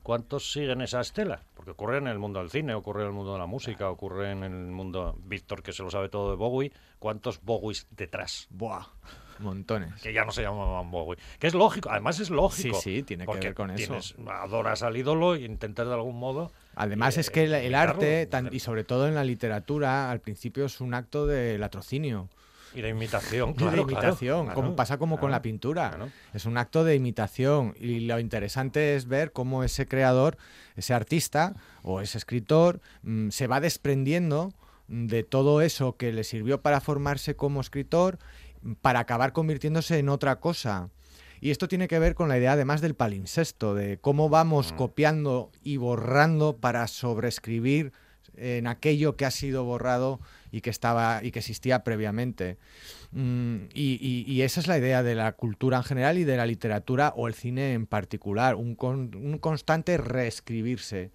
[0.01, 1.41] ¿cuántos siguen esa estela?
[1.55, 4.31] Porque ocurre en el mundo del cine, ocurre en el mundo de la música, ocurre
[4.31, 8.47] en el mundo, Víctor que se lo sabe todo de Bowie, ¿cuántos Bowies detrás?
[8.49, 8.85] Buah.
[9.39, 10.01] Montones.
[10.01, 11.17] Que ya no se llamaban Bowie.
[11.39, 12.79] Que es lógico, además es lógico.
[12.79, 13.97] Sí, sí, tiene que ver con eso.
[14.29, 16.51] Adoras al ídolo e intentar de algún modo.
[16.75, 20.93] Además es que el, arte, y sobre todo en la literatura, al principio es un
[20.93, 22.29] acto de latrocinio.
[22.73, 23.75] Y de imitación, claro.
[23.75, 25.97] de imitación, como pasa como con la pintura.
[26.33, 27.75] Es un acto de imitación.
[27.79, 30.37] Y lo interesante es ver cómo ese creador,
[30.75, 34.53] ese artista o ese escritor mm, se va desprendiendo
[34.89, 38.17] de todo eso que le sirvió para formarse como escritor
[38.81, 40.89] para acabar convirtiéndose en otra cosa.
[41.41, 44.75] Y esto tiene que ver con la idea además del palincesto, de cómo vamos mm.
[44.75, 47.93] copiando y borrando para sobreescribir
[48.35, 50.19] en aquello que ha sido borrado
[50.51, 52.57] y que estaba y que existía previamente.
[53.11, 57.13] Mm, y, esa es la idea de la cultura en general y de la literatura
[57.15, 61.11] o el cine en particular, un, un constante reescribirse.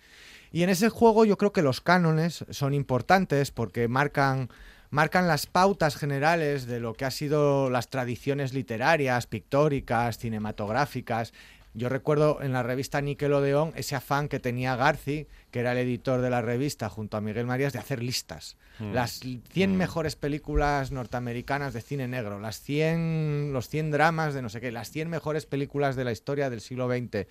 [0.52, 4.50] Y en ese juego yo creo que los cánones son importantes porque marcan
[4.94, 11.32] marcan las pautas generales de lo que han sido las tradiciones literarias, pictóricas, cinematográficas.
[11.74, 16.20] Yo recuerdo en la revista Nickelodeon ese afán que tenía Garci, que era el editor
[16.20, 18.56] de la revista, junto a Miguel Marías, de hacer listas.
[18.78, 18.92] Mm.
[18.92, 19.76] Las 100 mm.
[19.76, 24.70] mejores películas norteamericanas de cine negro, las 100, los 100 dramas de no sé qué,
[24.70, 27.26] las 100 mejores películas de la historia del siglo XX.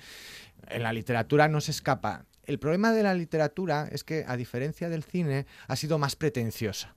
[0.68, 2.26] En la literatura no se escapa.
[2.44, 6.94] El problema de la literatura es que, a diferencia del cine, ha sido más pretenciosa.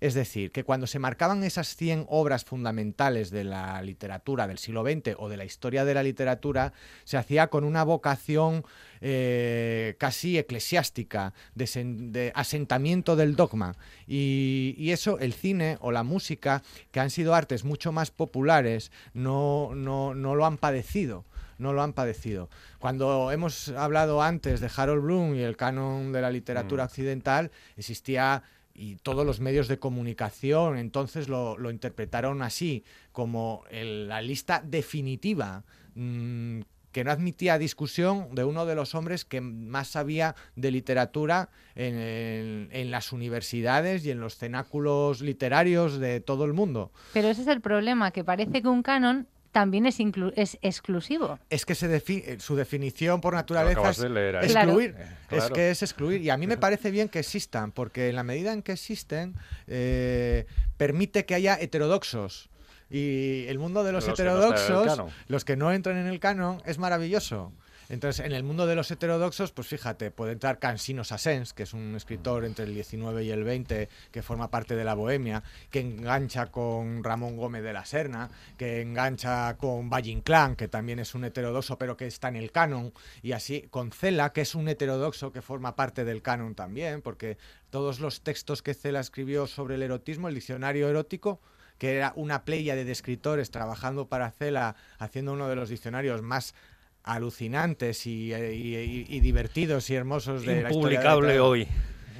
[0.00, 4.82] Es decir, que cuando se marcaban esas 100 obras fundamentales de la literatura del siglo
[4.82, 6.72] XX o de la historia de la literatura,
[7.04, 8.64] se hacía con una vocación
[9.00, 13.76] eh, casi eclesiástica, de, asentamiento del dogma.
[14.06, 19.72] Y, eso, el cine o la música, que han sido artes mucho más populares, no,
[19.74, 21.24] no, no lo han padecido
[21.56, 22.50] no lo han padecido.
[22.80, 26.86] Cuando hemos hablado antes de Harold Bloom y el canon de la literatura mm.
[26.86, 28.42] occidental, existía
[28.74, 36.60] y todos los medios de comunicación entonces lo, interpretaron así, como la lista definitiva mm,
[36.90, 42.68] que no admitía discusión de uno de los hombres que más sabía de literatura en,
[42.70, 46.92] en, las universidades y en los cenáculos literarios de todo el mundo.
[47.12, 49.98] Pero ese es el problema, que parece que un canon también es,
[50.34, 51.38] es exclusivo.
[51.48, 54.96] Es que se eh, su definición por naturaleza es excluir.
[54.98, 56.22] Eh, es que es excluir.
[56.22, 59.36] Y a mí me parece bien que existan, porque en la medida en que existen,
[59.68, 62.50] eh, permite que haya heterodoxos.
[62.90, 67.52] Y el mundo de los, heterodoxos, los que no entran en el canon, es maravilloso.
[67.88, 71.74] Entonces, en el mundo de los heterodoxos, pues fíjate, puede entrar Cansino Sassens, que es
[71.74, 75.80] un escritor entre el 19 y el 20 que forma parte de la Bohemia, que
[75.80, 81.14] engancha con Ramón Gómez de la Serna, que engancha con Valle Inclán, que también es
[81.14, 82.92] un heterodoxo, pero que está en el canon,
[83.22, 87.36] y así con Cela, que es un heterodoxo que forma parte del canon también, porque
[87.70, 91.40] todos los textos que Cela escribió sobre el erotismo, el diccionario erótico,
[91.78, 96.54] que era una playa de escritores trabajando para Cela, haciendo uno de los diccionarios más
[97.04, 101.68] alucinantes y, divertidos y hermosos de Impublicable la hoy.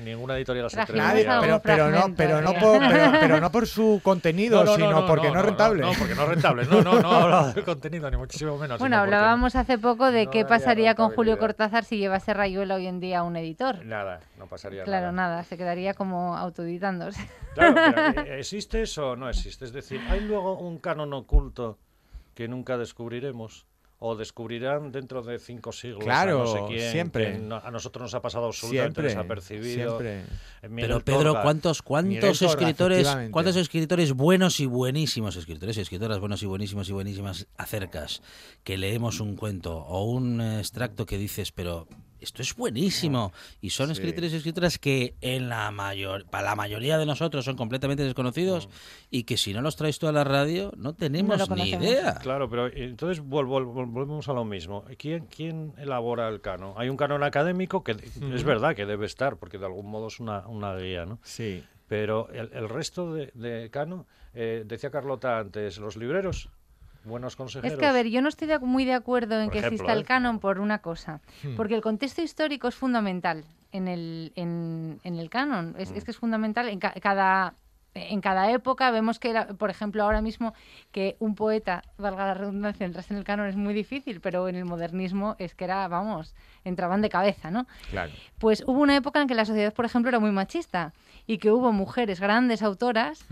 [0.05, 2.79] Ninguna editorial se Nadie, pero, pero, no, pero, no por,
[3.21, 5.83] pero, no por su contenido, sino porque no, es rentable.
[5.83, 6.67] No, porque no es rentable.
[6.67, 8.79] No, no, no hablaba del contenido, ni muchísimo menos.
[8.81, 13.01] Bueno, hablábamos hace poco de qué pasaría con Julio Cortázar si llevase Rayuela hoy en
[13.01, 13.85] día a un editor.
[13.85, 15.13] Nada, no pasaría claro, nada.
[15.13, 17.27] Claro, nada, se quedaría como autoeditándose.
[17.55, 19.65] Claro, pero eh, ¿existe eso o no existe?
[19.65, 21.79] Es decir, ¿hay luego un canon oculto
[22.35, 23.67] que nunca descubriremos?
[24.07, 27.41] O descubrirán dentro de cinco siglos claro, a no sé quién, siempre.
[27.51, 29.99] a nosotros nos ha pasado absolutamente desapercibido.
[29.99, 30.25] Siempre.
[30.61, 36.47] Pero Pedro, ¿cuántos cuántos escritores cuántos escritores buenos y buenísimos escritores y escritoras buenos y
[36.47, 38.21] buenísimos y buenísimas acercas
[38.63, 41.89] que leemos un cuento o un extracto que dices, pero
[42.25, 43.33] esto es buenísimo.
[43.61, 47.57] Y son escritores y escritoras que en la mayor, para la mayoría de nosotros son
[47.57, 48.69] completamente desconocidos
[49.11, 52.15] y que si no los traes tú a la radio no tenemos ni idea.
[52.17, 54.85] Claro, pero entonces volvemos a lo mismo.
[54.99, 56.75] ¿Quién, quién elabora el canon?
[56.77, 60.21] Hay un canon académico que es verdad que debe estar, porque de algún modo es
[60.21, 61.21] una, una guía, ¿no?
[61.23, 61.63] Sí.
[61.87, 66.49] Pero el, resto de, de canon, eh, decía Carlota antes, los libreros
[67.05, 67.73] buenos consejeros.
[67.73, 70.39] Es que, a ver, yo no estoy muy de acuerdo en que exista el canon
[70.39, 71.57] por una cosa, hmm.
[71.57, 76.17] porque el contexto histórico es fundamental en el, en, el canon, es, es, que es
[76.17, 77.55] fundamental en cada
[77.95, 80.53] en cada época vemos que, por ejemplo, ahora mismo
[80.91, 84.57] que un poeta, valga la redundancia, entrase en el canon es muy difícil, pero en
[84.57, 87.67] el modernismo es que era, vamos, entraban de cabeza, ¿no?
[87.91, 88.13] Claro.
[88.39, 90.93] Pues hubo una época en que la sociedad, por ejemplo, era muy machista
[91.27, 93.25] y que hubo mujeres grandes autoras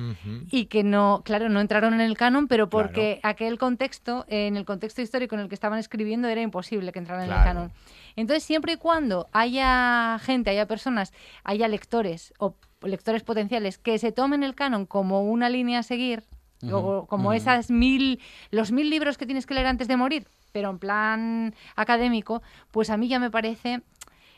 [0.51, 4.65] y que no, claro, no entraron en el canon, pero porque aquel contexto, en el
[4.65, 7.73] contexto histórico en el que estaban escribiendo, era imposible que entraran en el canon.
[8.17, 11.13] Entonces, siempre y cuando haya gente, haya personas,
[11.45, 16.25] haya lectores o lectores potenciales que se tomen el canon como una línea a seguir,
[16.71, 18.21] o como esas mil,
[18.51, 22.91] los mil libros que tienes que leer antes de morir, pero en plan académico, pues
[22.91, 23.83] a mí ya me parece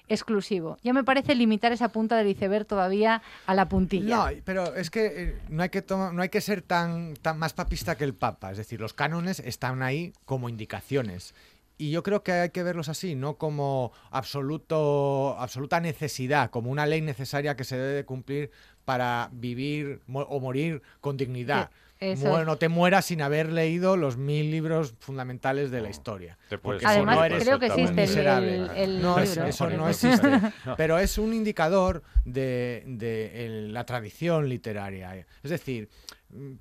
[0.09, 0.79] exclusivo.
[0.83, 4.17] Ya me parece limitar esa punta del iceberg todavía a la puntilla.
[4.17, 7.55] No, pero es que eh, no hay que no hay que ser tan, tan más
[7.55, 8.51] papista que el Papa.
[8.51, 11.35] Es decir, los cánones están ahí como indicaciones
[11.77, 16.87] y yo creo que hay que verlos así, no como absoluto, absoluta necesidad, como una
[16.87, 18.51] ley necesaria que se debe cumplir
[18.85, 21.71] para vivir o morir con dignidad.
[22.01, 26.37] Bueno, no te mueras sin haber leído los mil libros fundamentales de la historia.
[26.85, 30.29] Además, creo que existe el, no, Eso no existe.
[30.77, 35.27] Pero es un indicador de, la tradición literaria.
[35.43, 35.89] Es decir,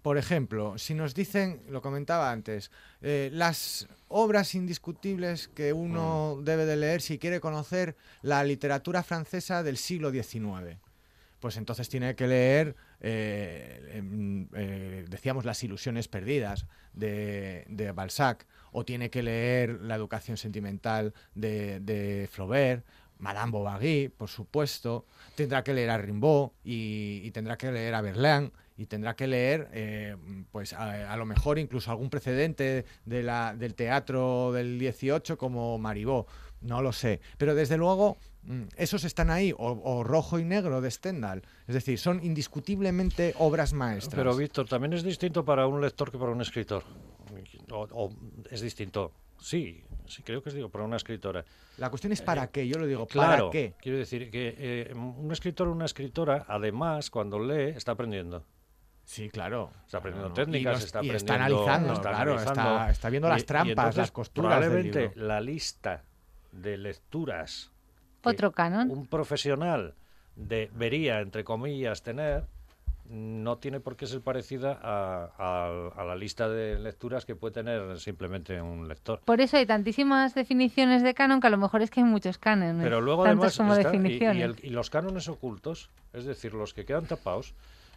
[0.02, 6.44] por ejemplo, si nos dicen, lo comentaba antes, eh, las obras indiscutibles que uno mm.
[6.44, 10.78] debe de leer si quiere conocer la literatura francesa del siglo XIX
[11.44, 18.48] pues entonces tiene que leer, eh, em, eh, decíamos, Las ilusiones perdidas de, de, Balzac,
[18.72, 22.86] o tiene que leer La educación sentimental de, de Flaubert,
[23.18, 25.06] Madame Bovary, por supuesto,
[25.36, 29.70] tendrá que leer a Rimbaud y, tendrá que leer a Verlaine y tendrá que leer,
[29.74, 30.16] eh,
[30.52, 36.28] pues a, lo mejor incluso algún precedente de la, del teatro del 18 como Maribó,
[36.62, 40.92] no lo sé, pero desde luego Mm, esos están ahí, o, Rojo y Negro de
[40.92, 41.44] Stendhal.
[41.68, 44.16] Es decir, son indiscutiblemente obras maestras.
[44.16, 46.84] Pero, Víctor, también es distinto para un lector que para un escritor.
[47.72, 48.12] O,
[48.52, 51.44] es distinto, sí, sí creo que es digo, para una escritora.
[51.78, 53.74] La cuestión es para qué, yo lo digo, ¿para qué?
[53.80, 58.44] Quiero decir que eh, un escritor o una escritora, además, cuando lee, está aprendiendo.
[59.04, 59.72] Sí, claro.
[59.86, 61.18] Está aprendiendo técnicas, está aprendiendo.
[61.18, 64.58] está analizando, claro, Está, viendo las trampas, las costuras.
[64.58, 66.04] Probablemente la lista
[66.52, 67.72] de lecturas.
[68.24, 68.90] Otro canon.
[68.90, 69.96] Un profesional
[70.36, 72.46] debería, entre comillas, tener
[73.10, 78.62] no tiene por qué ser parecida a, la lista de lecturas que puede tener simplemente
[78.62, 79.20] un lector.
[79.26, 82.38] Por eso hay tantísimas definiciones de canon que a lo mejor es que hay muchos
[82.38, 82.82] cánones.
[82.82, 84.56] Pero luego además como definiciones.
[84.64, 87.54] Y, los cánones ocultos, es decir, los que quedan tapados.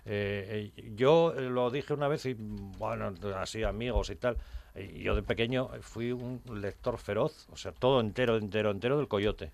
[0.07, 4.37] Eh, eh, yo lo dije una vez y bueno, así amigos y tal.
[4.95, 9.51] yo de pequeño fui un lector feroz, o sea, todo entero, entero, entero del Coyote.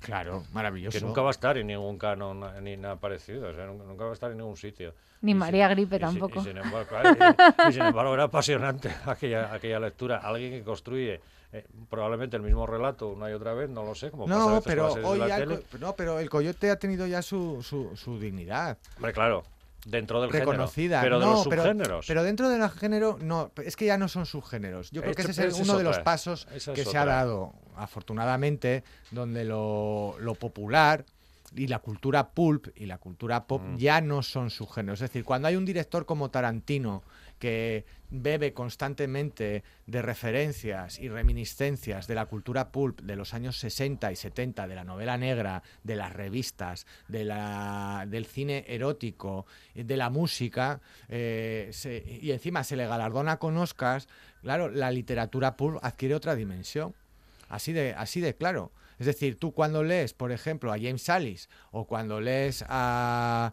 [0.00, 0.98] Claro, maravilloso.
[0.98, 4.10] Que nunca va a estar en ningún canon ni nada parecido, o sea, nunca va
[4.10, 4.94] a estar en ningún sitio.
[5.20, 6.40] Ni María Gripe tampoco.
[6.40, 10.18] Y, sin embargo, era apasionante aquella, aquella lectura.
[10.18, 11.20] Alguien que construye
[11.52, 14.92] eh, probablemente el mismo relato una y otra vez, no lo sé, como no, pero
[14.92, 18.78] hoy el, no, pero el Coyote ha tenido ya su, su, su dignidad.
[18.96, 19.44] Hombre, claro.
[19.86, 21.00] Dentro del reconocida.
[21.00, 22.06] Género, pero de los subgéneros.
[22.06, 24.90] Pero, dentro del género, no, es que ya no son subgéneros.
[24.90, 29.44] Yo creo que ese es uno de los pasos que se ha dado, afortunadamente, donde
[29.44, 31.04] lo, lo popular
[31.54, 33.76] y la cultura pulp y la cultura pop mm.
[33.76, 35.00] ya no son subgéneros.
[35.00, 37.02] Es decir, cuando hay un director como Tarantino
[37.40, 44.12] que bebe constantemente de referencias y reminiscencias de la cultura pulp de los años 60
[44.12, 49.96] y 70, de la novela negra, de las revistas, de la, del cine erótico, de
[49.96, 51.72] la música, eh,
[52.20, 54.08] y encima se le galardona con Oscars,
[54.42, 56.94] claro, la literatura pulp adquiere otra dimensión.
[57.48, 58.70] Así de, así de claro.
[59.00, 63.50] Es decir, tú cuando lees, por ejemplo, a James Sallis o cuando lees a,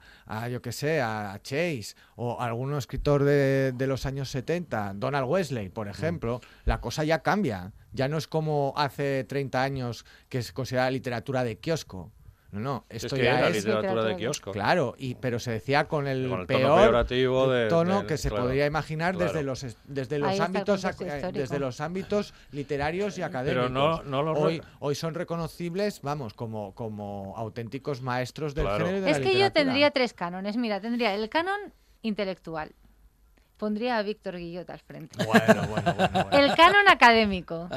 [0.51, 5.25] yo qué sé, a Chase o a algún escritor de, de, los años 70, Donald
[5.29, 5.91] Wesley, por mm.
[5.91, 7.71] ejemplo, la cosa ya cambia.
[7.93, 12.12] Ya no es como hace 30 años que se considera literatura de kiosco.
[12.51, 14.51] No, no, esto es ya es literatura de kiosco.
[14.51, 17.05] Claro, y pero se decía con el, peor
[17.69, 20.86] tono, que se podría imaginar desde los desde los ámbitos
[21.33, 23.67] desde los ámbitos literarios y académicos.
[23.67, 29.12] Pero no, no hoy hoy son reconocibles, vamos, como como auténticos maestros del género de
[29.12, 30.55] Es que yo tendría tres cánones.
[30.57, 32.71] Mira, tendría el canon intelectual,
[33.58, 35.24] pondría a Víctor Guillot al frente.
[35.26, 37.67] Bueno, bueno, bueno, El canon académico.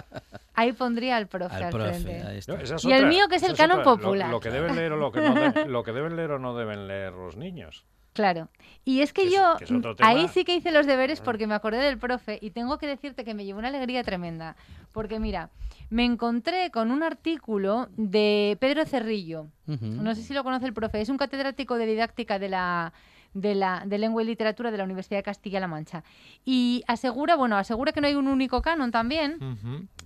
[0.55, 2.41] Ahí pondría al profe al, frente.
[2.83, 4.31] y el mío que es el canon popular.
[4.31, 6.87] Lo, que deben leer o lo que, no lo que deben leer o no deben
[6.87, 7.85] leer los niños.
[8.13, 8.49] Claro.
[8.85, 9.57] Y es que, yo
[10.01, 13.25] ahí sí que hice los deberes porque me acordé del profe y tengo que decirte
[13.25, 14.57] que me llevó una alegría tremenda.
[14.93, 15.51] Porque mira,
[15.91, 19.47] me encontré con un artículo de Pedro Cerrillo.
[19.67, 21.01] No sé si lo conoce el profe.
[21.01, 22.93] Es un catedrático de didáctica de la
[23.35, 26.05] de, la, de Lengua y Literatura de la Universidad de Castilla-La Mancha.
[26.45, 29.59] Y asegura, bueno, asegura que no hay un único canon también.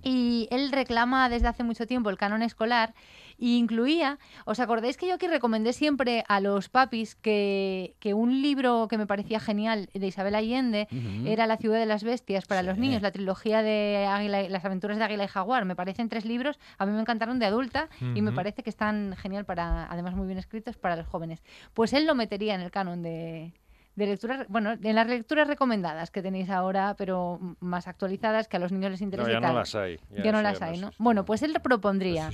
[0.03, 2.95] Y él reclama desde hace mucho tiempo el canon escolar
[3.39, 8.87] y incluía, ¿os acordáis que yo aquí recomendé siempre a los papis que, un libro
[8.89, 10.89] que me parecía genial de Isabel Allende
[11.25, 14.99] era La ciudad de las bestias para los niños, la trilogía de Águila, Las aventuras
[14.99, 15.65] de Águila y Jaguar?
[15.65, 19.17] Me parecen tres libros, a mí me encantaron de adulta y me parece que están
[19.17, 21.43] genial para, además muy bien escritos para los jóvenes.
[21.73, 23.53] Pues él lo metería en el canon de,
[23.97, 28.61] de lecturas, bueno, en las lecturas recomendadas que tenéis ahora, pero más actualizadas, que a
[28.61, 29.29] los niños les interesa.
[29.29, 30.01] No, ya no las hay.
[30.11, 30.91] Ya, no las hay, ¿no?
[30.99, 32.31] Bueno, pues él propondría.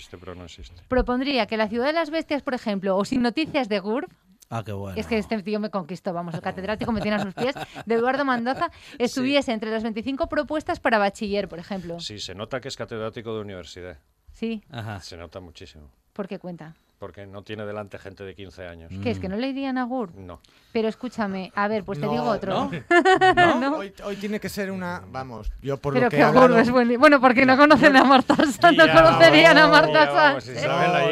[0.88, 4.08] Propondría que La Ciudad de las Bestias, por ejemplo, o Sin Noticias de GURB,
[4.52, 4.98] Ah, qué bueno.
[4.98, 7.54] Es que este tío me conquistó, vamos, el catedrático me tiene a sus pies,
[7.86, 12.00] de Eduardo Mendoza, estuviese entre las 25 propuestas para bachiller, por ejemplo.
[12.00, 13.98] Sí, se nota que es catedrático de universidad.
[14.32, 14.64] Sí.
[14.70, 14.98] Ajá.
[15.00, 15.92] Se nota muchísimo.
[16.12, 16.74] ¿Por qué cuenta?
[17.00, 18.92] Porque no tiene delante gente de 15 años.
[19.02, 19.18] ¿Qué es?
[19.18, 20.14] ¿Que no le irían a Gur?
[20.14, 20.38] No.
[20.70, 22.70] Pero escúchame, a ver, pues te digo otro.
[23.58, 23.78] ¿No?
[23.78, 26.58] Hoy, hoy, tiene que ser una, vamos, yo por Pero lo que, que hablado...
[26.58, 26.98] es bueno.
[26.98, 30.46] Bueno, porque no conocen a Marta Sanz, no conocerían a Marta Sanz.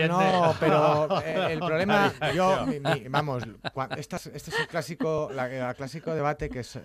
[0.09, 2.66] No, pero eh, el problema, yo,
[3.09, 3.44] vamos,
[3.96, 6.83] este es el clásico, la, clásico debate que es, eh,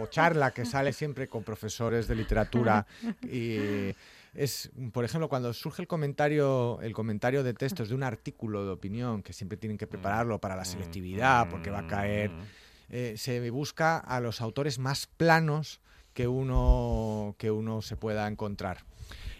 [0.00, 2.86] o charla que sale siempre con profesores de literatura
[3.22, 3.94] y
[4.36, 8.70] es, por ejemplo, cuando surge el comentario, el comentario de textos de un artículo de
[8.70, 12.42] opinión, que siempre tienen que prepararlo para la selectividad, porque va a caer, mm.
[12.90, 15.80] eh, se busca a los autores más planos
[16.12, 18.84] que uno, que uno se pueda encontrar.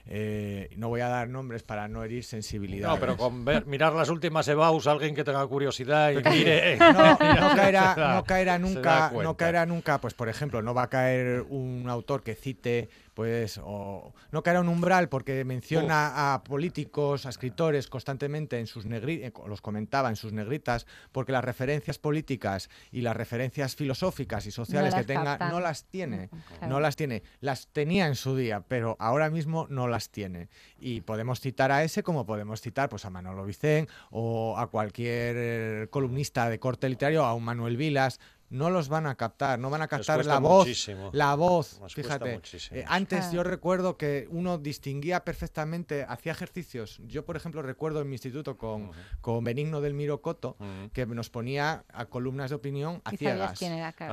[0.09, 2.90] Eh, no voy a dar nombres para no herir sensibilidad.
[2.90, 6.76] No, pero con ver, mirar las últimas EBAUS, alguien que tenga curiosidad y mire.
[6.76, 7.18] No,
[7.57, 11.86] caerá, no caerá nunca, no caerá nunca, pues por ejemplo, no va a caer un
[11.88, 17.89] autor que cite pues o no caerá un umbral porque menciona a políticos, a escritores
[17.89, 23.01] constantemente en sus negritas, eh, los comentaba en sus negritas, porque las referencias políticas y
[23.01, 26.29] las referencias filosóficas y sociales que tenga no las tiene,
[26.69, 30.51] no las tiene, las tenía en su día, pero ahora mismo no las tiene.
[30.79, 35.89] Y podemos citar a ese como podemos citar pues a Manolo Vicén o a cualquier
[35.89, 39.82] columnista de corte literario, a un Manuel Vilas, no los van a captar, no van
[39.82, 42.40] a captar la voz, la voz, fíjate.
[42.70, 47.01] Eh, antes yo recuerdo que uno distinguía perfectamente, hacía ejercicios.
[47.07, 48.90] Yo, por ejemplo, recuerdo en mi instituto con,
[49.20, 50.57] con Benigno del Miro Coto,
[50.92, 53.59] que nos ponía a columnas de opinión a ciegas.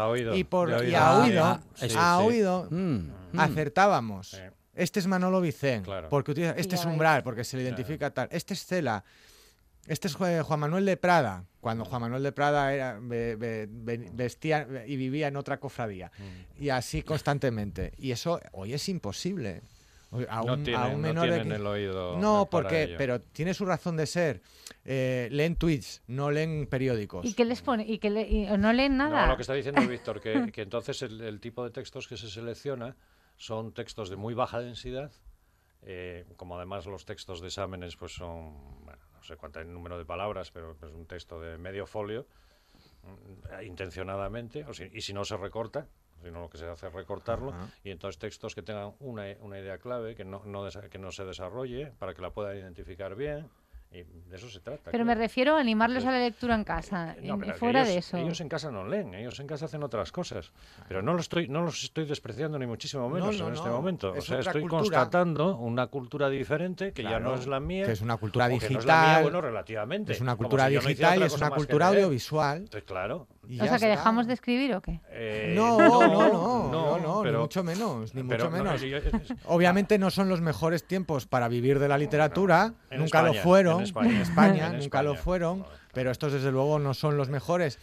[0.07, 0.35] oído.
[0.35, 1.59] Y, por, y a oído,
[1.97, 3.39] a oído mm.
[3.39, 4.39] acertábamos.
[4.75, 8.27] Este es Manolo Vicén, porque utiliza, este es Umbral, porque se le identifica tal.
[8.31, 9.03] Este es Cela.
[9.87, 15.27] Este es Juan Manuel de Prada, cuando Juan Manuel de Prada era, vestía y vivía
[15.27, 16.11] en otra cofradía.
[16.17, 16.63] Mm.
[16.63, 17.93] Y así constantemente.
[17.97, 19.61] Y eso hoy es imposible.
[20.29, 22.17] A un, no menor el oído.
[22.19, 24.41] No, porque, pero tiene su razón de ser.
[24.85, 27.25] Eh, leen tweets, no leen periódicos.
[27.25, 27.83] ¿Y qué les pone?
[27.83, 28.09] ¿Y que
[28.57, 29.25] no leen nada?
[29.25, 32.29] No, lo que está diciendo Víctor, que, que entonces el, tipo de textos que se
[32.29, 32.95] selecciona
[33.37, 35.11] son textos de muy baja densidad,
[35.81, 38.53] eh, como además los textos de exámenes pues son
[39.23, 42.27] no sé cuánto el número de palabras, pero es un texto de medio folio,
[43.03, 45.87] mm, intencionadamente, o y si no se recorta,
[46.21, 47.53] sino lo que se hace es recortarlo,
[47.85, 51.23] y entonces textos que tengan una, una idea clave, que no, no que no se
[51.23, 53.49] desarrolle, para que la puedan identificar bien,
[53.93, 54.89] y de eso se trata.
[54.91, 57.15] Pero me refiero a animarlos a la lectura en casa,
[57.57, 58.17] fuera de eso.
[58.17, 60.51] Ellos en casa no leen, ellos en casa hacen otras cosas.
[60.87, 64.13] Pero no, lo estoy, no los estoy despreciando ni muchísimo menos en este momento.
[64.17, 67.85] o sea, estoy constatando una cultura diferente que ya no es la mía.
[67.85, 69.23] Que es una cultura digital.
[69.23, 70.13] bueno, relativamente.
[70.13, 72.69] Es una cultura digital y es una cultura audiovisual.
[72.85, 73.27] claro.
[73.59, 75.01] O sea, que dejamos de escribir o qué?
[75.09, 78.81] Eh, no, no, no, no, no, ni mucho menos, ni mucho menos.
[79.45, 84.17] Obviamente no son los mejores tiempos para vivir de la literatura, nunca lo fueron en
[84.17, 87.79] España, nunca lo fueron, pero estos desde luego no son los mejores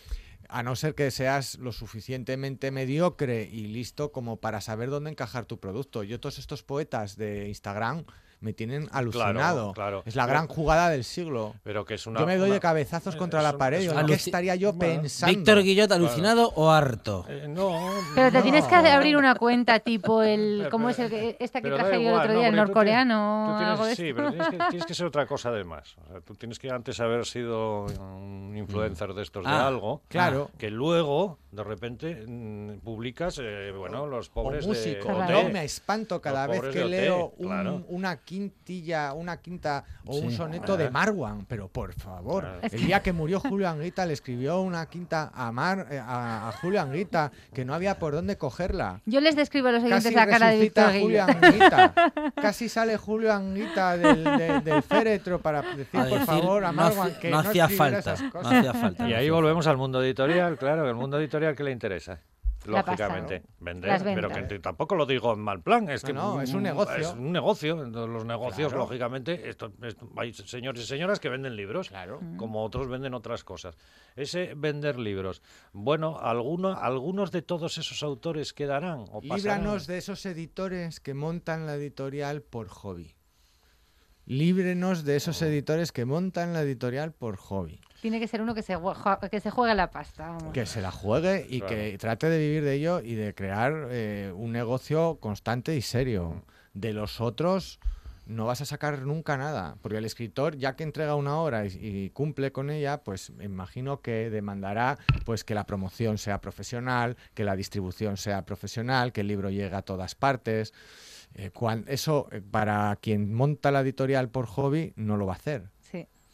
[0.52, 5.44] a no ser que seas lo suficientemente mediocre y listo como para saber dónde encajar
[5.44, 6.02] tu producto.
[6.02, 8.04] Yo todos estos poetas de Instagram
[8.40, 9.74] me tienen alucinado.
[10.06, 11.54] Es la gran jugada del siglo.
[11.62, 13.88] Pero que es una, yo me doy de cabezazos contra la pared.
[14.06, 15.36] ¿Qué estaría yo pensando?
[15.36, 17.26] ¿Víctor Guillot alucinado o harto?
[17.28, 17.78] Eh, no.
[18.14, 20.68] Pero te tienes que abrir una cuenta tipo el.
[20.70, 22.48] ¿Cómo es el esta que traje yo el otro día?
[22.48, 23.84] el norcoreano.
[23.94, 25.96] sí, pero tienes que, ser otra cosa además.
[26.04, 30.02] O sea, tú tienes que antes haber sido un influencer de estos de ah, algo.
[30.08, 30.50] Claro.
[30.58, 35.08] Que luego, de repente, mm, publicas, eh, bueno, los pobres músico.
[35.26, 35.50] de.
[35.52, 41.46] me espanto cada vez que leo una quintilla, una quinta o un soneto de Marwan,
[41.46, 45.88] pero por favor, el día que murió Julio Anguita le escribió una quinta a, Mar,
[45.90, 49.00] eh, a, Julio Anguita, que no había por dónde cogerla.
[49.04, 51.92] Yo les describo a los oyentes la cara de Víctor Julio Anguita.
[52.40, 57.68] Casi sale Julio Anguita del, féretro para decir, por favor, a Marwan que no, hacía
[57.68, 59.08] falta, no hacía falta.
[59.08, 62.20] Y ahí volvemos al mundo editorial, claro, el mundo editorial que le interesa
[62.66, 66.62] lógicamente, vender, pero que tampoco lo digo en mal plan, es que no, es un
[66.62, 66.96] negocio.
[66.96, 69.72] Es un negocio, los negocios, lógicamente, esto,
[70.16, 72.20] hay señores y señoras que venden libros, claro.
[72.36, 73.76] como otros venden otras cosas.
[74.16, 75.42] Ese vender libros,
[75.72, 81.66] bueno, alguno, algunos de todos esos autores quedarán o Líbranos de esos editores que montan
[81.66, 83.14] la editorial por hobby.
[84.26, 87.80] Líbrenos de esos editores que montan la editorial por hobby.
[88.00, 88.76] Tiene que ser uno que se,
[89.30, 90.38] que se juegue la pasta.
[90.52, 94.32] Que se la juegue y que trate de vivir de ello y de crear eh,
[94.34, 96.42] un negocio constante y serio.
[96.72, 97.80] De los otros
[98.26, 102.10] no vas a sacar nunca nada, porque el escritor, ya que entrega una obra y,
[102.10, 107.44] cumple con ella, pues me imagino que demandará pues que la promoción sea profesional, que
[107.44, 110.72] la distribución sea profesional, que el libro llegue a todas partes.
[111.34, 111.50] Eh,
[111.88, 115.68] eso, eh, para quien monta la editorial por hobby, no lo va a hacer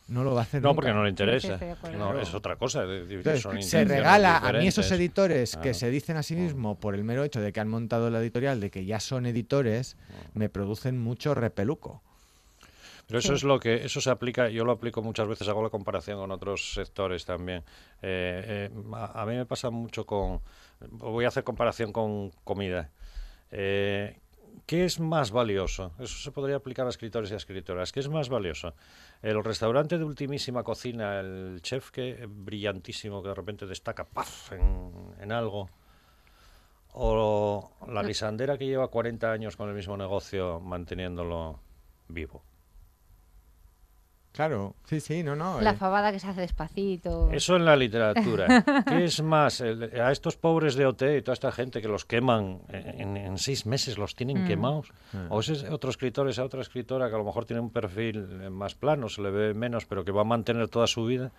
[0.09, 0.63] no lo va a hacer.
[0.63, 1.59] No, porque no le interesa.
[1.97, 2.85] no, es otra cosa.
[3.61, 7.25] se regala a mí esos editores que se dicen a sí mismos por el mero
[7.25, 9.97] hecho de que han montado la editorial, de que ya son editores,
[10.35, 12.03] me producen mucho repeluco.
[13.07, 15.71] Pero eso es lo que, eso se aplica, yo lo aplico muchas veces, hago la
[15.71, 17.63] comparación con otros sectores también.
[18.03, 20.41] Eh, eh, a, mí me pasa mucho con,
[20.91, 22.91] voy a hacer comparación con comida.
[23.53, 24.19] Eh,
[24.65, 25.93] ¿Qué es más valioso?
[25.99, 27.93] Eso se podría aplicar a escritores y a escritoras.
[27.93, 28.75] ¿Qué es más valioso?
[29.23, 34.53] El restaurante de ultimísima cocina, el chef que brillantísimo que de repente destaca ¡paf!
[34.53, 35.69] En, algo.
[36.95, 41.61] O la lisandera que lleva 40 años con el mismo negocio manteniéndolo
[42.09, 42.43] vivo.
[44.37, 45.63] Claro, sí, sí, no, no.
[45.63, 45.77] La eh.
[45.77, 47.31] fabada que se hace despacito.
[47.33, 48.63] Eso en la literatura.
[48.87, 49.63] ¿Qué es más?
[49.63, 53.97] a estos pobres de OT y toda esta gente que los queman en, seis meses,
[53.97, 54.47] los tienen mm.
[54.47, 54.93] quemados.
[55.15, 55.33] Mm.
[55.33, 58.75] O ese otro escritor, esa otra escritora que a lo mejor tiene un perfil más
[58.75, 61.33] plano, se le ve menos, pero que va a mantener toda su vida,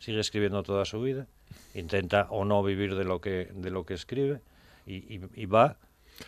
[0.00, 1.28] sigue escribiendo toda su vida,
[1.74, 4.40] intenta o no vivir de lo que, de lo que escribe
[4.84, 5.76] y, y va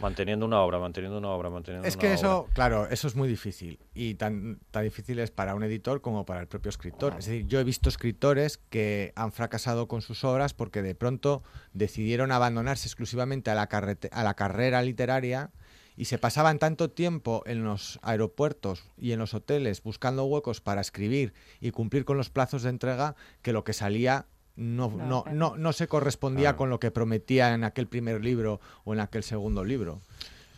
[0.01, 2.15] Manteniendo una obra, manteniendo una obra, manteniendo es una que obra.
[2.15, 3.79] eso, claro, eso es muy difícil.
[3.95, 7.15] Y tan, tan difícil es para un editor como para el propio escritor.
[7.19, 11.43] Es decir, yo he visto escritores que han fracasado con sus obras porque de pronto
[11.73, 13.69] decidieron abandonarse exclusivamente a la,
[14.11, 15.51] a la carrera literaria
[15.97, 20.81] y se pasaban tanto tiempo en los aeropuertos y en los hoteles buscando huecos para
[20.81, 24.27] escribir y cumplir con los plazos de entrega que lo que salía
[24.57, 28.95] no, no, no, no, se correspondía con lo que prometía en aquel primer libro o
[28.95, 30.01] en aquel segundo libro.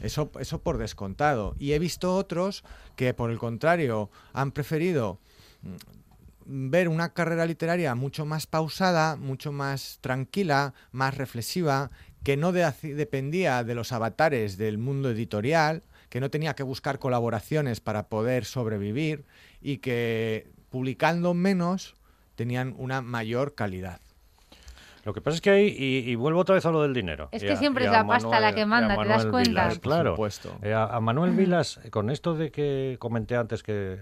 [0.01, 1.57] Eso, eso por descontado.
[1.59, 2.64] Y he visto otros
[2.97, 5.18] que, por el contrario, han preferido
[5.62, 11.90] mm, ver una carrera literaria mucho más pausada, mucho más tranquila, más reflexiva,
[12.22, 17.80] que no dependía de los avatares del mundo editorial, que no tenía que buscar colaboraciones
[17.80, 19.24] para poder sobrevivir
[19.61, 21.94] y que publicando menos
[22.37, 24.01] tenían una mayor calidad.
[25.05, 27.28] Lo que pasa es que hay, y, vuelvo otra vez a lo del dinero.
[27.30, 29.70] Es que siempre es la pasta la que manda, ¿te das cuenta?
[29.80, 30.16] claro.
[30.62, 33.99] Eh, a, Manuel Vilas, con esto de que comenté antes que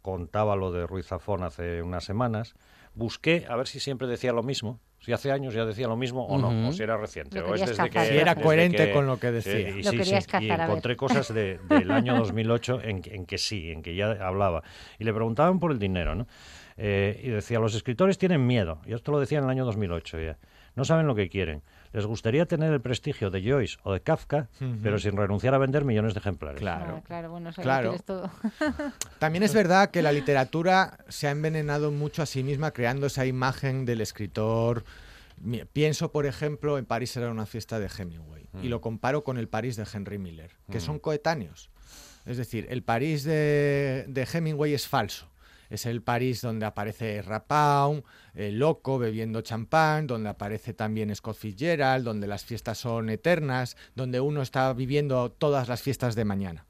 [0.00, 2.54] contaba lo de Ruiz Zafón hace unas semanas,
[2.94, 6.24] busqué a ver si siempre decía lo mismo, si hace años ya decía lo mismo
[6.26, 7.42] o no, o si era reciente.
[7.42, 9.68] O es desde que, si era coherente con lo que decía.
[9.68, 14.12] y, y encontré cosas de, del año 2008 en, en que sí, en que ya
[14.26, 14.62] hablaba.
[14.98, 16.26] Y le preguntaban por el dinero, ¿no?
[16.78, 20.20] Eh, y decía, los escritores tienen miedo, y esto lo decía en el año 2008
[20.20, 20.38] ya,
[20.74, 21.62] no saben lo que quieren.
[21.92, 24.48] Les gustaría tener el prestigio de Joyce o de Kafka,
[24.82, 26.60] pero sin renunciar a vender millones de ejemplares.
[26.60, 27.96] Claro, ah, claro, bueno, claro.
[29.18, 33.24] También es verdad que la literatura se ha envenenado mucho a sí misma creando esa
[33.24, 34.84] imagen del escritor.
[35.72, 38.70] Pienso, por ejemplo, en París era una fiesta de Hemingway y mm.
[38.70, 40.82] lo comparo con el París de Henry Miller, que mm.
[40.82, 41.70] son coetáneos.
[42.26, 45.30] Es decir, el París de Hemingway es falso
[45.70, 48.04] es el París donde aparece Rapaun,
[48.34, 54.20] el loco bebiendo champán, donde aparece también Scott Fitzgerald, donde las fiestas son eternas, donde
[54.20, 56.66] uno está viviendo todas las fiestas de mañana.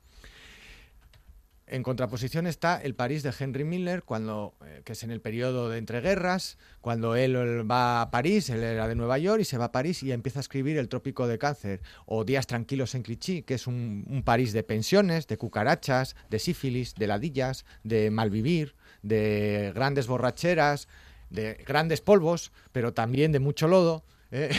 [1.69, 5.69] En contraposición está el París de Henry Miller, cuando, eh, que es en el periodo
[5.69, 9.67] de entreguerras, cuando él, va a París, él era de Nueva York y se va
[9.67, 13.43] a París y empieza a escribir El Trópico de Cáncer o Días Tranquilos en Clichy,
[13.43, 19.73] que es un, París de pensiones, de cucarachas, de sífilis, de ladillas, de malvivir, de
[19.75, 20.89] grandes borracheras,
[21.31, 24.51] de grandes polvos, pero también de mucho lodo, ¿eh?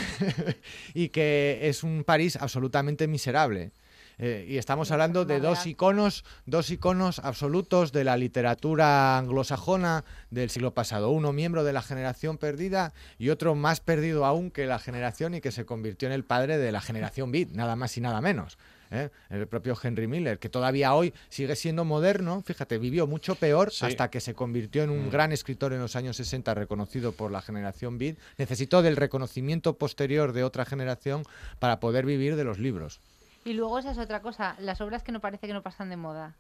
[0.93, 3.71] y que es un París absolutamente miserable.
[4.19, 10.49] Eh, y estamos hablando de dos iconos, dos iconos absolutos de la literatura anglosajona del
[10.49, 11.11] siglo pasado.
[11.11, 15.41] Uno miembro de la generación perdida y otro más perdido aún que la generación y
[15.41, 18.57] que se convirtió en el padre de la generación beat, nada más y nada menos.
[18.91, 19.09] ¿Eh?
[19.29, 24.09] el propio Henry Miller, que todavía hoy sigue siendo moderno, fíjate, vivió mucho peor hasta
[24.09, 25.09] que se convirtió en un mm.
[25.09, 30.33] gran escritor en los años 60, reconocido por la generación Beat, necesitó del reconocimiento posterior
[30.33, 31.23] de otra generación
[31.59, 32.99] para poder vivir de los libros.
[33.45, 35.97] Y luego esa es otra cosa, las obras que no parece que no pasan de
[35.97, 36.35] moda.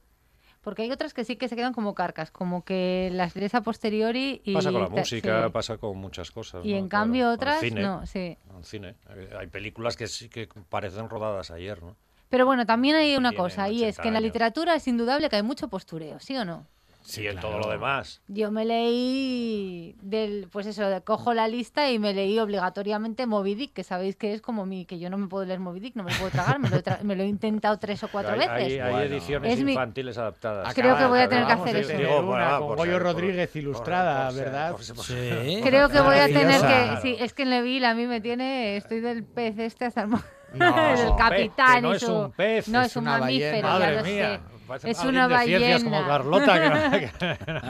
[0.61, 3.61] Porque hay otras que sí que se quedan como carcas, como que las lees a
[3.61, 4.53] posteriori y...
[4.53, 6.65] Pasa con la música, pasa con muchas cosas.
[6.65, 8.37] Y en cambio otras, no, sí.
[8.63, 8.95] cine.
[9.39, 11.95] Hay películas que sí que parecen rodadas ayer, ¿no?
[12.29, 15.37] Pero bueno, también hay una cosa, y es que en la literatura es indudable que
[15.37, 16.65] hay mucho postureo, ¿sí o no?
[17.07, 18.21] Sí, en todo lo demás.
[18.27, 23.71] Yo me leí del, pues eso, cojo la lista y me leí obligatoriamente Moby Dick,
[23.71, 26.03] que sabéis que es como mi, que yo no me puedo leer Moby Dick, no
[26.03, 28.81] me lo puedo tragar, me lo, he, intentado tres o cuatro veces.
[28.81, 30.73] Hay, ediciones infantiles adaptadas.
[30.73, 31.97] Creo que voy a tener que hacer eso.
[31.97, 34.75] Digo, con Goyo Rodríguez ilustrada, ¿verdad?
[34.77, 35.61] sí.
[35.63, 38.75] Creo que voy a tener que, sí, es que en Leville a mí me tiene,
[38.75, 40.09] estoy del pez este hasta el
[40.53, 44.39] no, el capitán no es un pez, no es, un mamífero, ya lo sé.
[44.83, 45.83] Es una ballena.
[45.83, 46.99] como Carlota.
[46.99, 47.11] Que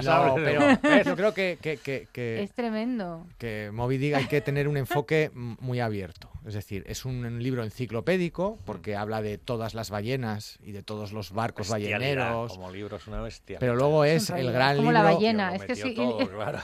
[0.04, 3.26] no, pero yo creo que, que, que, Es tremendo.
[3.38, 6.30] Que Moby Dick hay que tener un enfoque muy abierto.
[6.46, 9.00] Es decir, es un libro enciclopédico porque mm.
[9.00, 12.54] habla de todas las ballenas y de todos los barcos balleneros.
[12.54, 13.60] Como libro es una bestia.
[13.60, 15.04] Pero luego es el gran como libro.
[15.04, 15.56] la ballena.
[15.56, 15.94] Es que sí.
[15.94, 16.60] Todo, claro.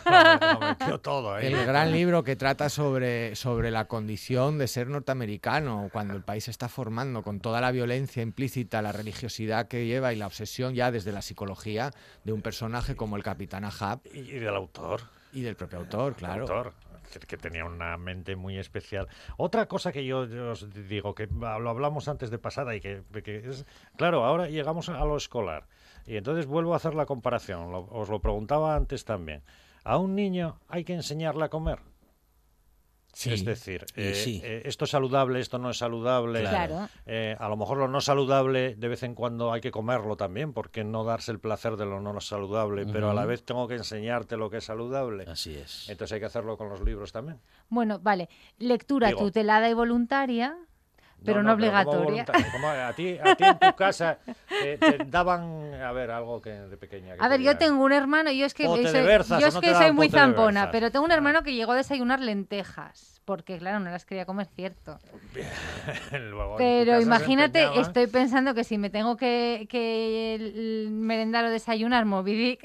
[0.54, 5.90] lo metió todo El gran libro que trata sobre, sobre la condición de ser norteamericano
[5.92, 10.14] cuando el país se está formando con toda la violencia implícita, la religiosidad que lleva
[10.14, 11.92] y la obsesión ya desde la psicología
[12.24, 14.00] de un personaje como el Capitán Ahab.
[14.14, 15.02] Y, del autor.
[15.34, 16.44] Y del propio autor, claro.
[16.44, 16.74] Autor
[17.28, 19.08] que tenía una mente muy especial.
[19.38, 23.66] Otra cosa que yo, os digo, que lo hablamos antes de pasada y que, es,
[23.98, 25.68] claro, ahora llegamos a lo escolar
[26.08, 29.44] y entonces vuelvo a hacer la comparación, os lo preguntaba antes también.
[29.84, 31.80] A un niño hay que enseñarle a comer
[33.14, 36.44] es decir, eh, eh, esto es saludable, esto no es saludable.
[37.06, 40.54] Eh, a lo mejor lo no saludable de vez en cuando hay que comerlo también,
[40.54, 43.76] porque no darse el placer de lo no saludable, pero a la vez tengo que
[43.76, 45.26] enseñarte lo que es saludable.
[45.28, 45.90] Así es.
[45.90, 47.40] Entonces hay que hacerlo con los libros también.
[47.70, 48.30] Bueno, vale.
[48.58, 50.58] Lectura tutelada y voluntaria
[51.24, 52.26] pero no, obligatoria.
[52.88, 54.18] a, ti, a ti en tu casa
[54.48, 57.16] te, daban, a ver, algo que de pequeña.
[57.20, 60.10] a ver, yo tengo un hermano, yo es que, soy, yo es que soy muy
[60.10, 64.26] zampona, pero tengo un hermano que llegó a desayunar lentejas, porque claro, no las quería
[64.26, 65.00] comer, cierto.
[66.58, 72.60] pero imagínate, estoy pensando que si me tengo que, que merendar o desayunar Moby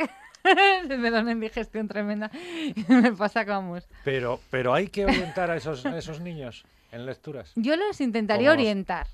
[0.88, 2.30] me da una indigestión tremenda
[2.88, 7.52] me pasa como Pero, pero hay que orientar a esos, a esos niños en lecturas.
[7.56, 9.06] Yo los intentaría orientar.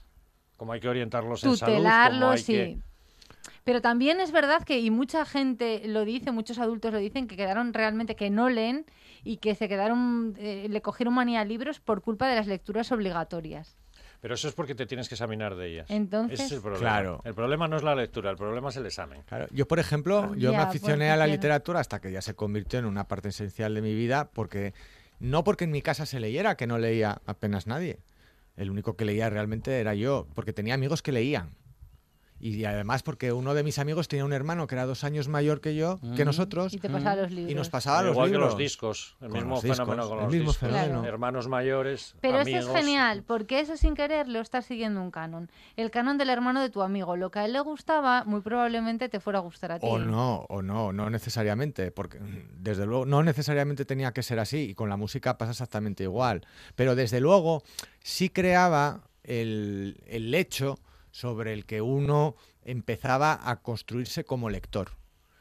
[0.57, 1.75] Como hay que orientarlos en salud.
[1.75, 2.79] Tutelarlos, sí.
[3.64, 7.37] Pero también es verdad que, y mucha gente lo dice, muchos adultos lo dicen, que
[7.37, 8.85] quedaron realmente, que no leen
[9.25, 12.93] y que se quedaron, eh, le cogieron manía a libros por culpa de las lecturas
[12.93, 13.77] obligatorias.
[14.20, 15.91] Pero eso es porque te tienes que examinar de ellas.
[15.91, 16.81] Entonces, Ese es el problema.
[16.81, 17.20] Claro.
[17.25, 19.22] El problema no es la lectura, el problema es el examen.
[19.27, 19.49] Claro.
[19.51, 22.87] Yo, por ejemplo, yo me aficioné a la literatura hasta que ya se convirtió en
[22.87, 24.72] una parte esencial de mi vida, porque
[25.25, 27.99] no porque en mi casa se leyera, que no leía apenas nadie.
[28.57, 31.57] El único que leía realmente era yo, porque tenía amigos que leían.
[32.45, 35.62] Y además porque uno de mis amigos tenía un hermano que era dos años mayor
[35.62, 36.26] que yo, que mm.
[36.26, 36.74] nosotros.
[36.74, 37.51] Y te pasaba los libros.
[37.51, 38.49] Y nos pasaba los Igual libros.
[38.49, 39.16] que los discos.
[39.22, 40.62] El mismo fenómeno con los discos.
[40.62, 45.51] Hermanos mayores, Pero eso es genial, porque eso sin querer lo estás siguiendo un canon.
[45.76, 47.16] El canon del hermano de tu amigo.
[47.16, 49.86] Lo que a él le gustaba, muy probablemente te fuera a gustar a ti.
[49.88, 51.92] O no, o no, no necesariamente.
[51.92, 52.20] Porque
[52.59, 54.68] desde luego no necesariamente tenía que ser así.
[54.68, 56.47] Y con la música pasa exactamente igual.
[56.76, 57.62] Pero desde luego
[58.01, 60.78] sí creaba el, el hecho
[61.14, 62.34] sobre el que uno
[62.64, 64.90] empezaba a construirse como lector.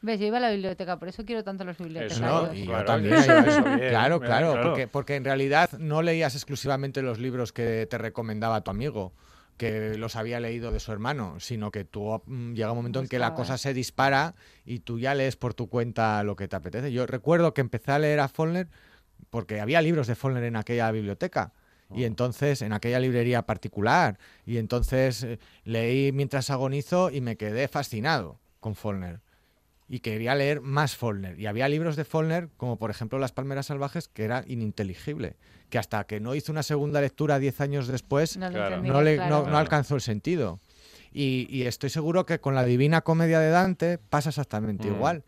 [0.02, 0.20] ¿Ves?
[0.20, 2.20] Yo iba a la biblioteca, por eso quiero tanto los bibliotecarios.
[2.20, 3.16] No, y yo también.
[3.88, 8.70] claro, claro, Porque, porque en realidad no leías exclusivamente los libros que te recomendaba tu
[8.70, 9.12] amigo
[9.56, 13.08] que los había leído de su hermano, sino que tú mm, llega un momento en
[13.08, 16.54] que la cosa se dispara y tú ya lees por tu cuenta lo que te
[16.54, 16.92] apetece.
[16.92, 18.68] Yo recuerdo que empecé a leer a Follner
[19.30, 21.52] porque había libros de Follner en aquella biblioteca
[21.92, 27.68] y entonces, en aquella librería particular, y entonces eh, leí Mientras agonizo y me quedé
[27.68, 29.20] fascinado con Follner.
[29.88, 31.38] Y quería leer más Follner.
[31.38, 35.36] Y había libros de Follner, como por ejemplo Las Palmeras Salvajes, que era ininteligible.
[35.68, 40.00] Que hasta que no hizo una segunda lectura diez años después, no, no, alcanzó el
[40.00, 40.60] sentido.
[41.12, 44.94] Y, estoy seguro que con la Divina Comedia de Dante pasa exactamente mm.
[44.94, 45.24] igual.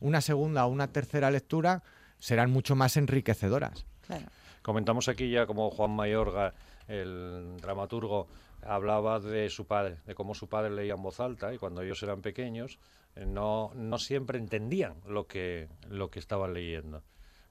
[0.00, 1.82] Una segunda o una tercera lectura
[2.18, 3.84] serán mucho más enriquecedoras.
[4.06, 4.26] Claro.
[4.66, 6.52] Comentamos aquí ya como Juan Mayorga,
[6.88, 8.26] el dramaturgo,
[8.62, 12.02] hablaba de su padre, de cómo su padre leía en voz alta y cuando ellos
[12.02, 12.80] eran pequeños
[13.14, 17.04] eh, no, no siempre entendían lo que, lo que estaban leyendo.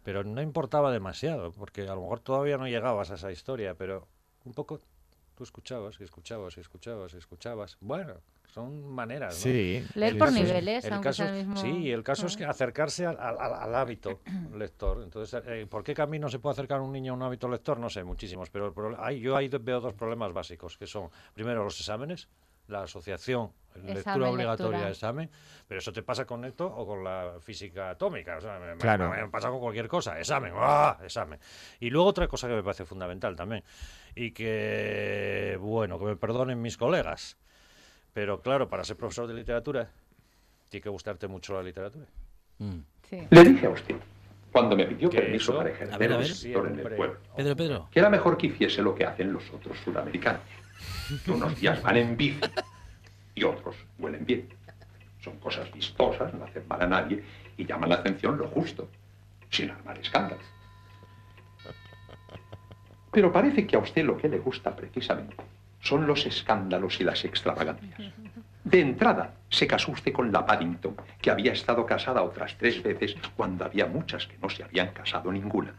[0.03, 4.09] Pero no importaba demasiado, porque a lo mejor todavía no llegabas a esa historia, pero
[4.43, 4.82] un poco
[5.36, 7.77] tú escuchabas y escuchabas y escuchabas y escuchabas.
[7.81, 8.15] Bueno,
[8.47, 9.36] son maneras.
[9.36, 9.41] ¿no?
[9.41, 9.86] Sí.
[9.95, 11.57] Leer por niveles, aunque sea el mismo...
[11.57, 14.21] Sí, el caso es que acercarse al, al, hábito
[14.55, 15.03] lector.
[15.03, 17.79] Entonces, eh, ¿por qué camino se puede acercar un niño a un hábito lector?
[17.79, 21.79] No sé, muchísimos, pero hay, yo ahí veo dos problemas básicos, que son, primero, los
[21.79, 22.29] exámenes,
[22.67, 23.51] la asociación
[23.83, 25.29] lectura obligatoria examen,
[25.67, 29.09] pero eso te pasa con esto o con la física atómica, o sea, me, claro.
[29.09, 30.97] me, pasa con cualquier cosa, examen, ¡ah!
[31.03, 31.39] examen.
[31.79, 33.63] Y luego otra cosa que me parece fundamental también,
[34.16, 37.38] y que, bueno, que me perdonen mis colegas,
[38.13, 39.89] pero claro, para ser profesor de literatura,
[40.70, 42.05] tiene que gustarte mucho la literatura.
[42.59, 42.80] Mm.
[43.30, 43.95] Le dije a usted,
[44.51, 47.89] cuando me pidió permiso para ejercer el sector en el pueblo, Pedro, Pedro.
[47.91, 50.41] que era mejor que hiciese lo que hacen los otros sudamericanos.
[51.28, 52.39] unos días van en bici
[53.36, 54.47] y otros huelen bien.
[55.20, 57.24] Son cosas vistosas, no hacen mal a nadie
[57.57, 58.88] y llaman la atención lo justo,
[59.49, 60.45] sin armar escándalos.
[63.16, 65.38] Pero parece que a usted lo que le gusta precisamente
[65.80, 68.11] son los escándalos y las extravagancias.
[68.66, 73.16] De entrada, se casó usted con la Paddington, que había estado casada otras tres veces
[73.38, 75.74] cuando había muchas que no se habían casado ninguna.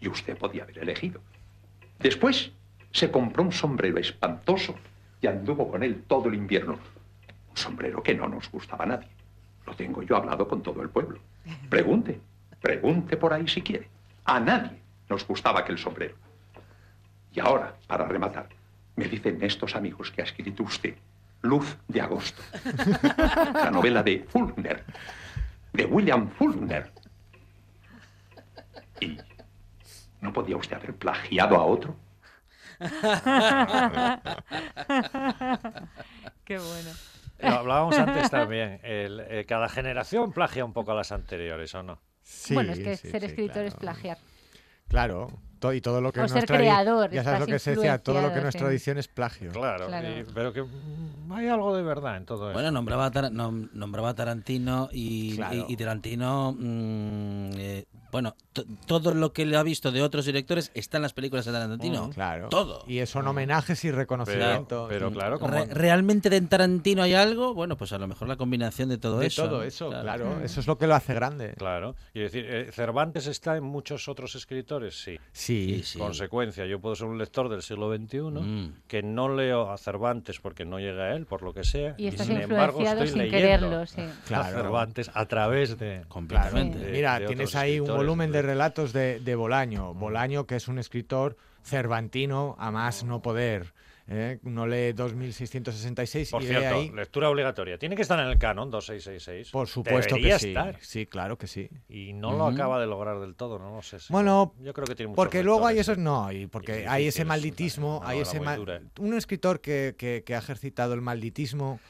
[0.00, 1.20] Y usted podía haber elegido.
[2.00, 2.50] Después,
[2.90, 4.74] se compró un sombrero espantoso
[5.22, 6.72] y anduvo con él todo el invierno.
[7.50, 9.10] Un sombrero que no nos gustaba a nadie.
[9.64, 11.20] Lo tengo yo hablado con todo el pueblo.
[11.68, 12.20] Pregunte,
[12.60, 13.86] pregunte por ahí si quiere.
[14.24, 16.16] A nadie nos gustaba aquel sombrero.
[17.32, 18.48] Y ahora, para rematar,
[18.96, 20.94] me dicen estos amigos que ha escrito usted,
[21.42, 22.42] Luz de Agosto,
[23.54, 24.84] la novela de Fulner,
[25.72, 26.90] de William Fulner.
[29.00, 29.16] ¿Y
[30.20, 31.96] no podía usted haber plagiado a otro?
[36.44, 36.90] Qué bueno.
[37.42, 38.80] hablábamos antes también.
[38.82, 42.00] Eh, cada generación plagia un poco a las anteriores, ¿o no?
[42.50, 44.18] bueno, es que ser escritor es plagiar.
[44.88, 45.28] Claro,
[45.72, 47.10] y todo lo que o ser creador.
[47.10, 49.52] Ya sabes lo que se decía, todo lo que no es tradición es plagio.
[49.52, 49.88] Claro,
[50.34, 50.64] pero que
[51.30, 52.54] hay algo de verdad en todo eso.
[52.54, 55.38] Bueno, nombraba, nombraba Tarantino y,
[55.68, 58.34] y, Tarantino mm, eh, Bueno,
[58.86, 62.08] todo lo que le ha visto de otros directores está en las películas de Tarantino.
[62.08, 62.48] Mm, claro.
[62.48, 62.84] Todo.
[62.86, 64.86] Y son homenajes y reconocimiento.
[64.88, 65.38] Pero, claro,
[65.70, 67.54] ¿realmente de Tarantino hay algo?
[67.54, 69.42] Bueno, pues a lo mejor la combinación de todo eso.
[69.42, 70.40] De todo eso, claro.
[70.42, 71.54] Eso es lo que lo hace grande.
[71.56, 71.94] Claro.
[72.14, 75.00] Y decir, eh, ¿Cervantes está en muchos otros escritores?
[75.00, 75.18] Sí.
[75.32, 75.82] Sí.
[75.98, 78.74] Consecuencia, yo puedo ser un lector del siglo XXI mm.
[78.86, 81.94] que no leo a Cervantes porque no llega a él, por lo que sea.
[81.98, 84.02] Y, sin embargo estoy sin leyendo quererlo, sí.
[84.34, 86.04] a Cervantes a través de...
[86.08, 86.90] Completamente.
[86.90, 89.92] Mira, tienes ahí un volumen de relatos de, de Bolaño.
[89.94, 93.74] Bolaño, que es un escritor cervantino a más no poder.
[94.08, 94.38] ¿eh?
[94.42, 96.90] Uno lee 2666 Por y cierto, ahí...
[96.90, 97.76] lectura obligatoria.
[97.76, 99.50] ¿Tiene que estar en el canon 2666?
[99.50, 100.54] Por supuesto que sí.
[100.80, 101.68] Sí, claro que sí.
[101.90, 103.98] Y no lo acaba de lograr del todo, no lo sé.
[104.08, 108.00] bueno, yo creo que tiene Porque luego hay eso, no, y porque hay ese malditismo,
[108.04, 108.40] hay ese
[108.98, 111.80] un escritor que, que, ha ejercitado el malditismo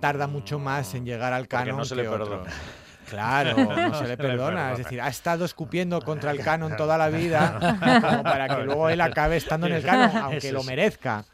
[0.00, 2.02] tarda mucho más en llegar al canon no se le.
[3.12, 4.72] Claro, no se le perdona.
[4.72, 7.58] Es decir, ha estado escupiendo contra el canon toda la vida
[8.00, 11.24] como para que luego él acabe estando en el canon, aunque lo merezca.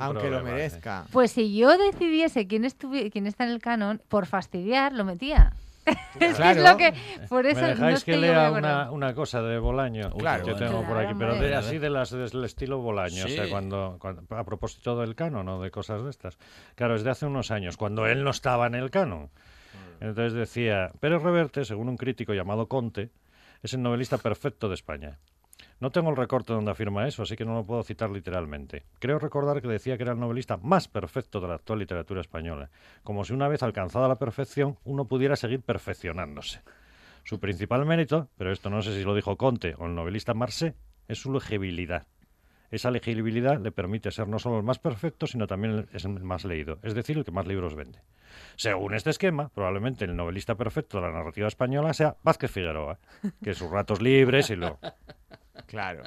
[0.00, 1.04] aunque lo merezca.
[1.12, 2.68] Pues si yo decidiese quién,
[3.12, 5.52] quién está en el canon, por fastidiar, lo metía.
[6.18, 6.60] Claro.
[6.60, 6.92] es lo que
[7.28, 10.84] por eso ¿Me dejáis no que lea una, una, cosa de Bolaño claro, que tengo
[10.84, 15.00] por aquí pero de, así de las del estilo Bolaño o sea cuando, a propósito
[15.00, 16.36] del canon o de cosas de estas
[16.74, 19.30] claro es de hace unos años cuando él no estaba en el canon
[20.00, 23.10] entonces decía, Pérez Reverte, según un crítico llamado Conte,
[23.62, 25.18] es el novelista perfecto de España.
[25.78, 28.84] No tengo el recorte donde afirma eso, así que no lo puedo citar literalmente.
[28.98, 32.70] Creo recordar que decía que era el novelista más perfecto de la actual literatura española,
[33.02, 36.60] como si una vez alcanzada la perfección uno pudiera seguir perfeccionándose.
[37.24, 40.74] Su principal mérito, pero esto no sé si lo dijo Conte o el novelista Marcé,
[41.08, 42.06] es su legibilidad.
[42.70, 46.78] Esa legibilidad le permite ser no solo el más perfecto, sino también el más leído,
[46.82, 48.00] es decir, el que más libros vende.
[48.56, 52.98] Según este esquema, probablemente el novelista perfecto de la narrativa española sea Vázquez Figueroa,
[53.42, 54.78] que sus ratos libres y lo...
[55.66, 56.04] Claro.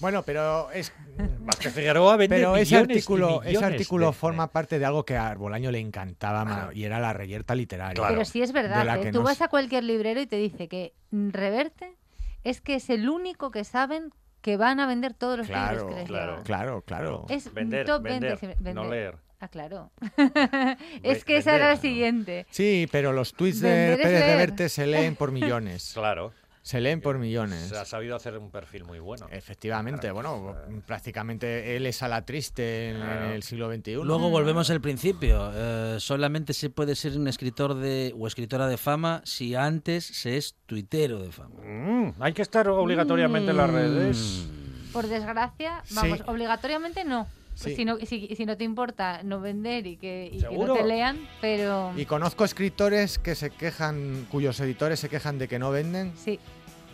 [0.00, 0.92] Bueno, pero es
[1.40, 5.70] Vázquez Figueroa vende Pero ese artículo, ese artículo forma parte de algo que a Arbolaño
[5.70, 8.06] le encantaba y era la reyerta literaria.
[8.06, 9.12] Pero sí es verdad, ¿eh?
[9.12, 11.96] tú vas a cualquier librero y te dice que Reverte
[12.44, 15.94] es que es el único que saben que van a vender todos los libros que
[15.94, 17.26] les claro, claro, claro.
[17.28, 18.38] Es vender, top vender,
[18.74, 19.16] no leer.
[19.40, 19.92] Ah, claro.
[21.02, 22.46] es que esa era la siguiente.
[22.50, 25.92] Sí, pero los tweets de Pérez de Verte se leen por millones.
[25.94, 26.32] claro.
[26.68, 27.70] Se leen por millones.
[27.70, 29.26] Se ha sabido hacer un perfil muy bueno.
[29.30, 30.54] Efectivamente, bueno,
[30.86, 33.94] prácticamente él es a la triste en, el siglo XXI.
[34.04, 35.50] Luego volvemos al principio.
[35.54, 40.36] Eh, solamente se puede ser un escritor de o escritora de fama si antes se
[40.36, 41.58] es tuitero de fama.
[41.64, 44.46] Mm, hay que estar obligatoriamente en las redes.
[44.92, 47.28] Por desgracia, vamos, obligatoriamente no.
[47.62, 51.92] Pues si, no, si, no te importa no vender y que, no te lean, pero...
[51.96, 56.12] Y conozco escritores que se quejan, cuyos editores se quejan de que no venden.
[56.16, 56.38] Sí.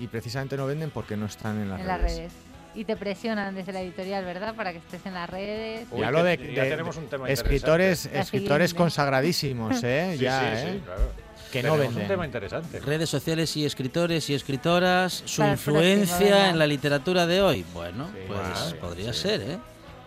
[0.00, 2.32] Y precisamente no venden porque no están en las en Las redes
[2.74, 4.54] y te presionan desde la editorial, ¿verdad?
[4.54, 5.86] Para que estés en las redes.
[5.96, 10.16] ya lo de, tenemos un tema escritores, escritores consagradísimos, ¿eh?
[10.20, 10.80] ya, sí, ¿eh?
[10.84, 11.24] claro.
[11.52, 12.02] Que no venden.
[12.02, 12.80] un tema interesante.
[12.80, 17.64] Redes sociales y escritores y escritoras, su influencia en la literatura de hoy.
[17.72, 19.58] Bueno, pues podría ser, ¿eh?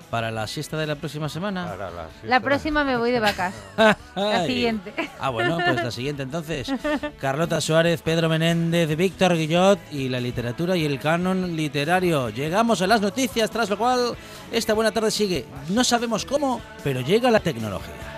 [0.09, 1.75] Para la siesta de la próxima semana.
[2.23, 3.53] La, próxima me voy de vacas.
[4.15, 4.93] la siguiente.
[5.19, 6.71] Ah, bueno, pues la siguiente entonces.
[7.19, 12.29] Carlota Suárez, Pedro Menéndez, Víctor Guillot y la literatura y el canon literario.
[12.29, 14.15] Llegamos a las noticias, tras lo cual
[14.51, 15.45] esta buena tarde sigue.
[15.69, 18.16] No sabemos cómo, pero llega la tecnología.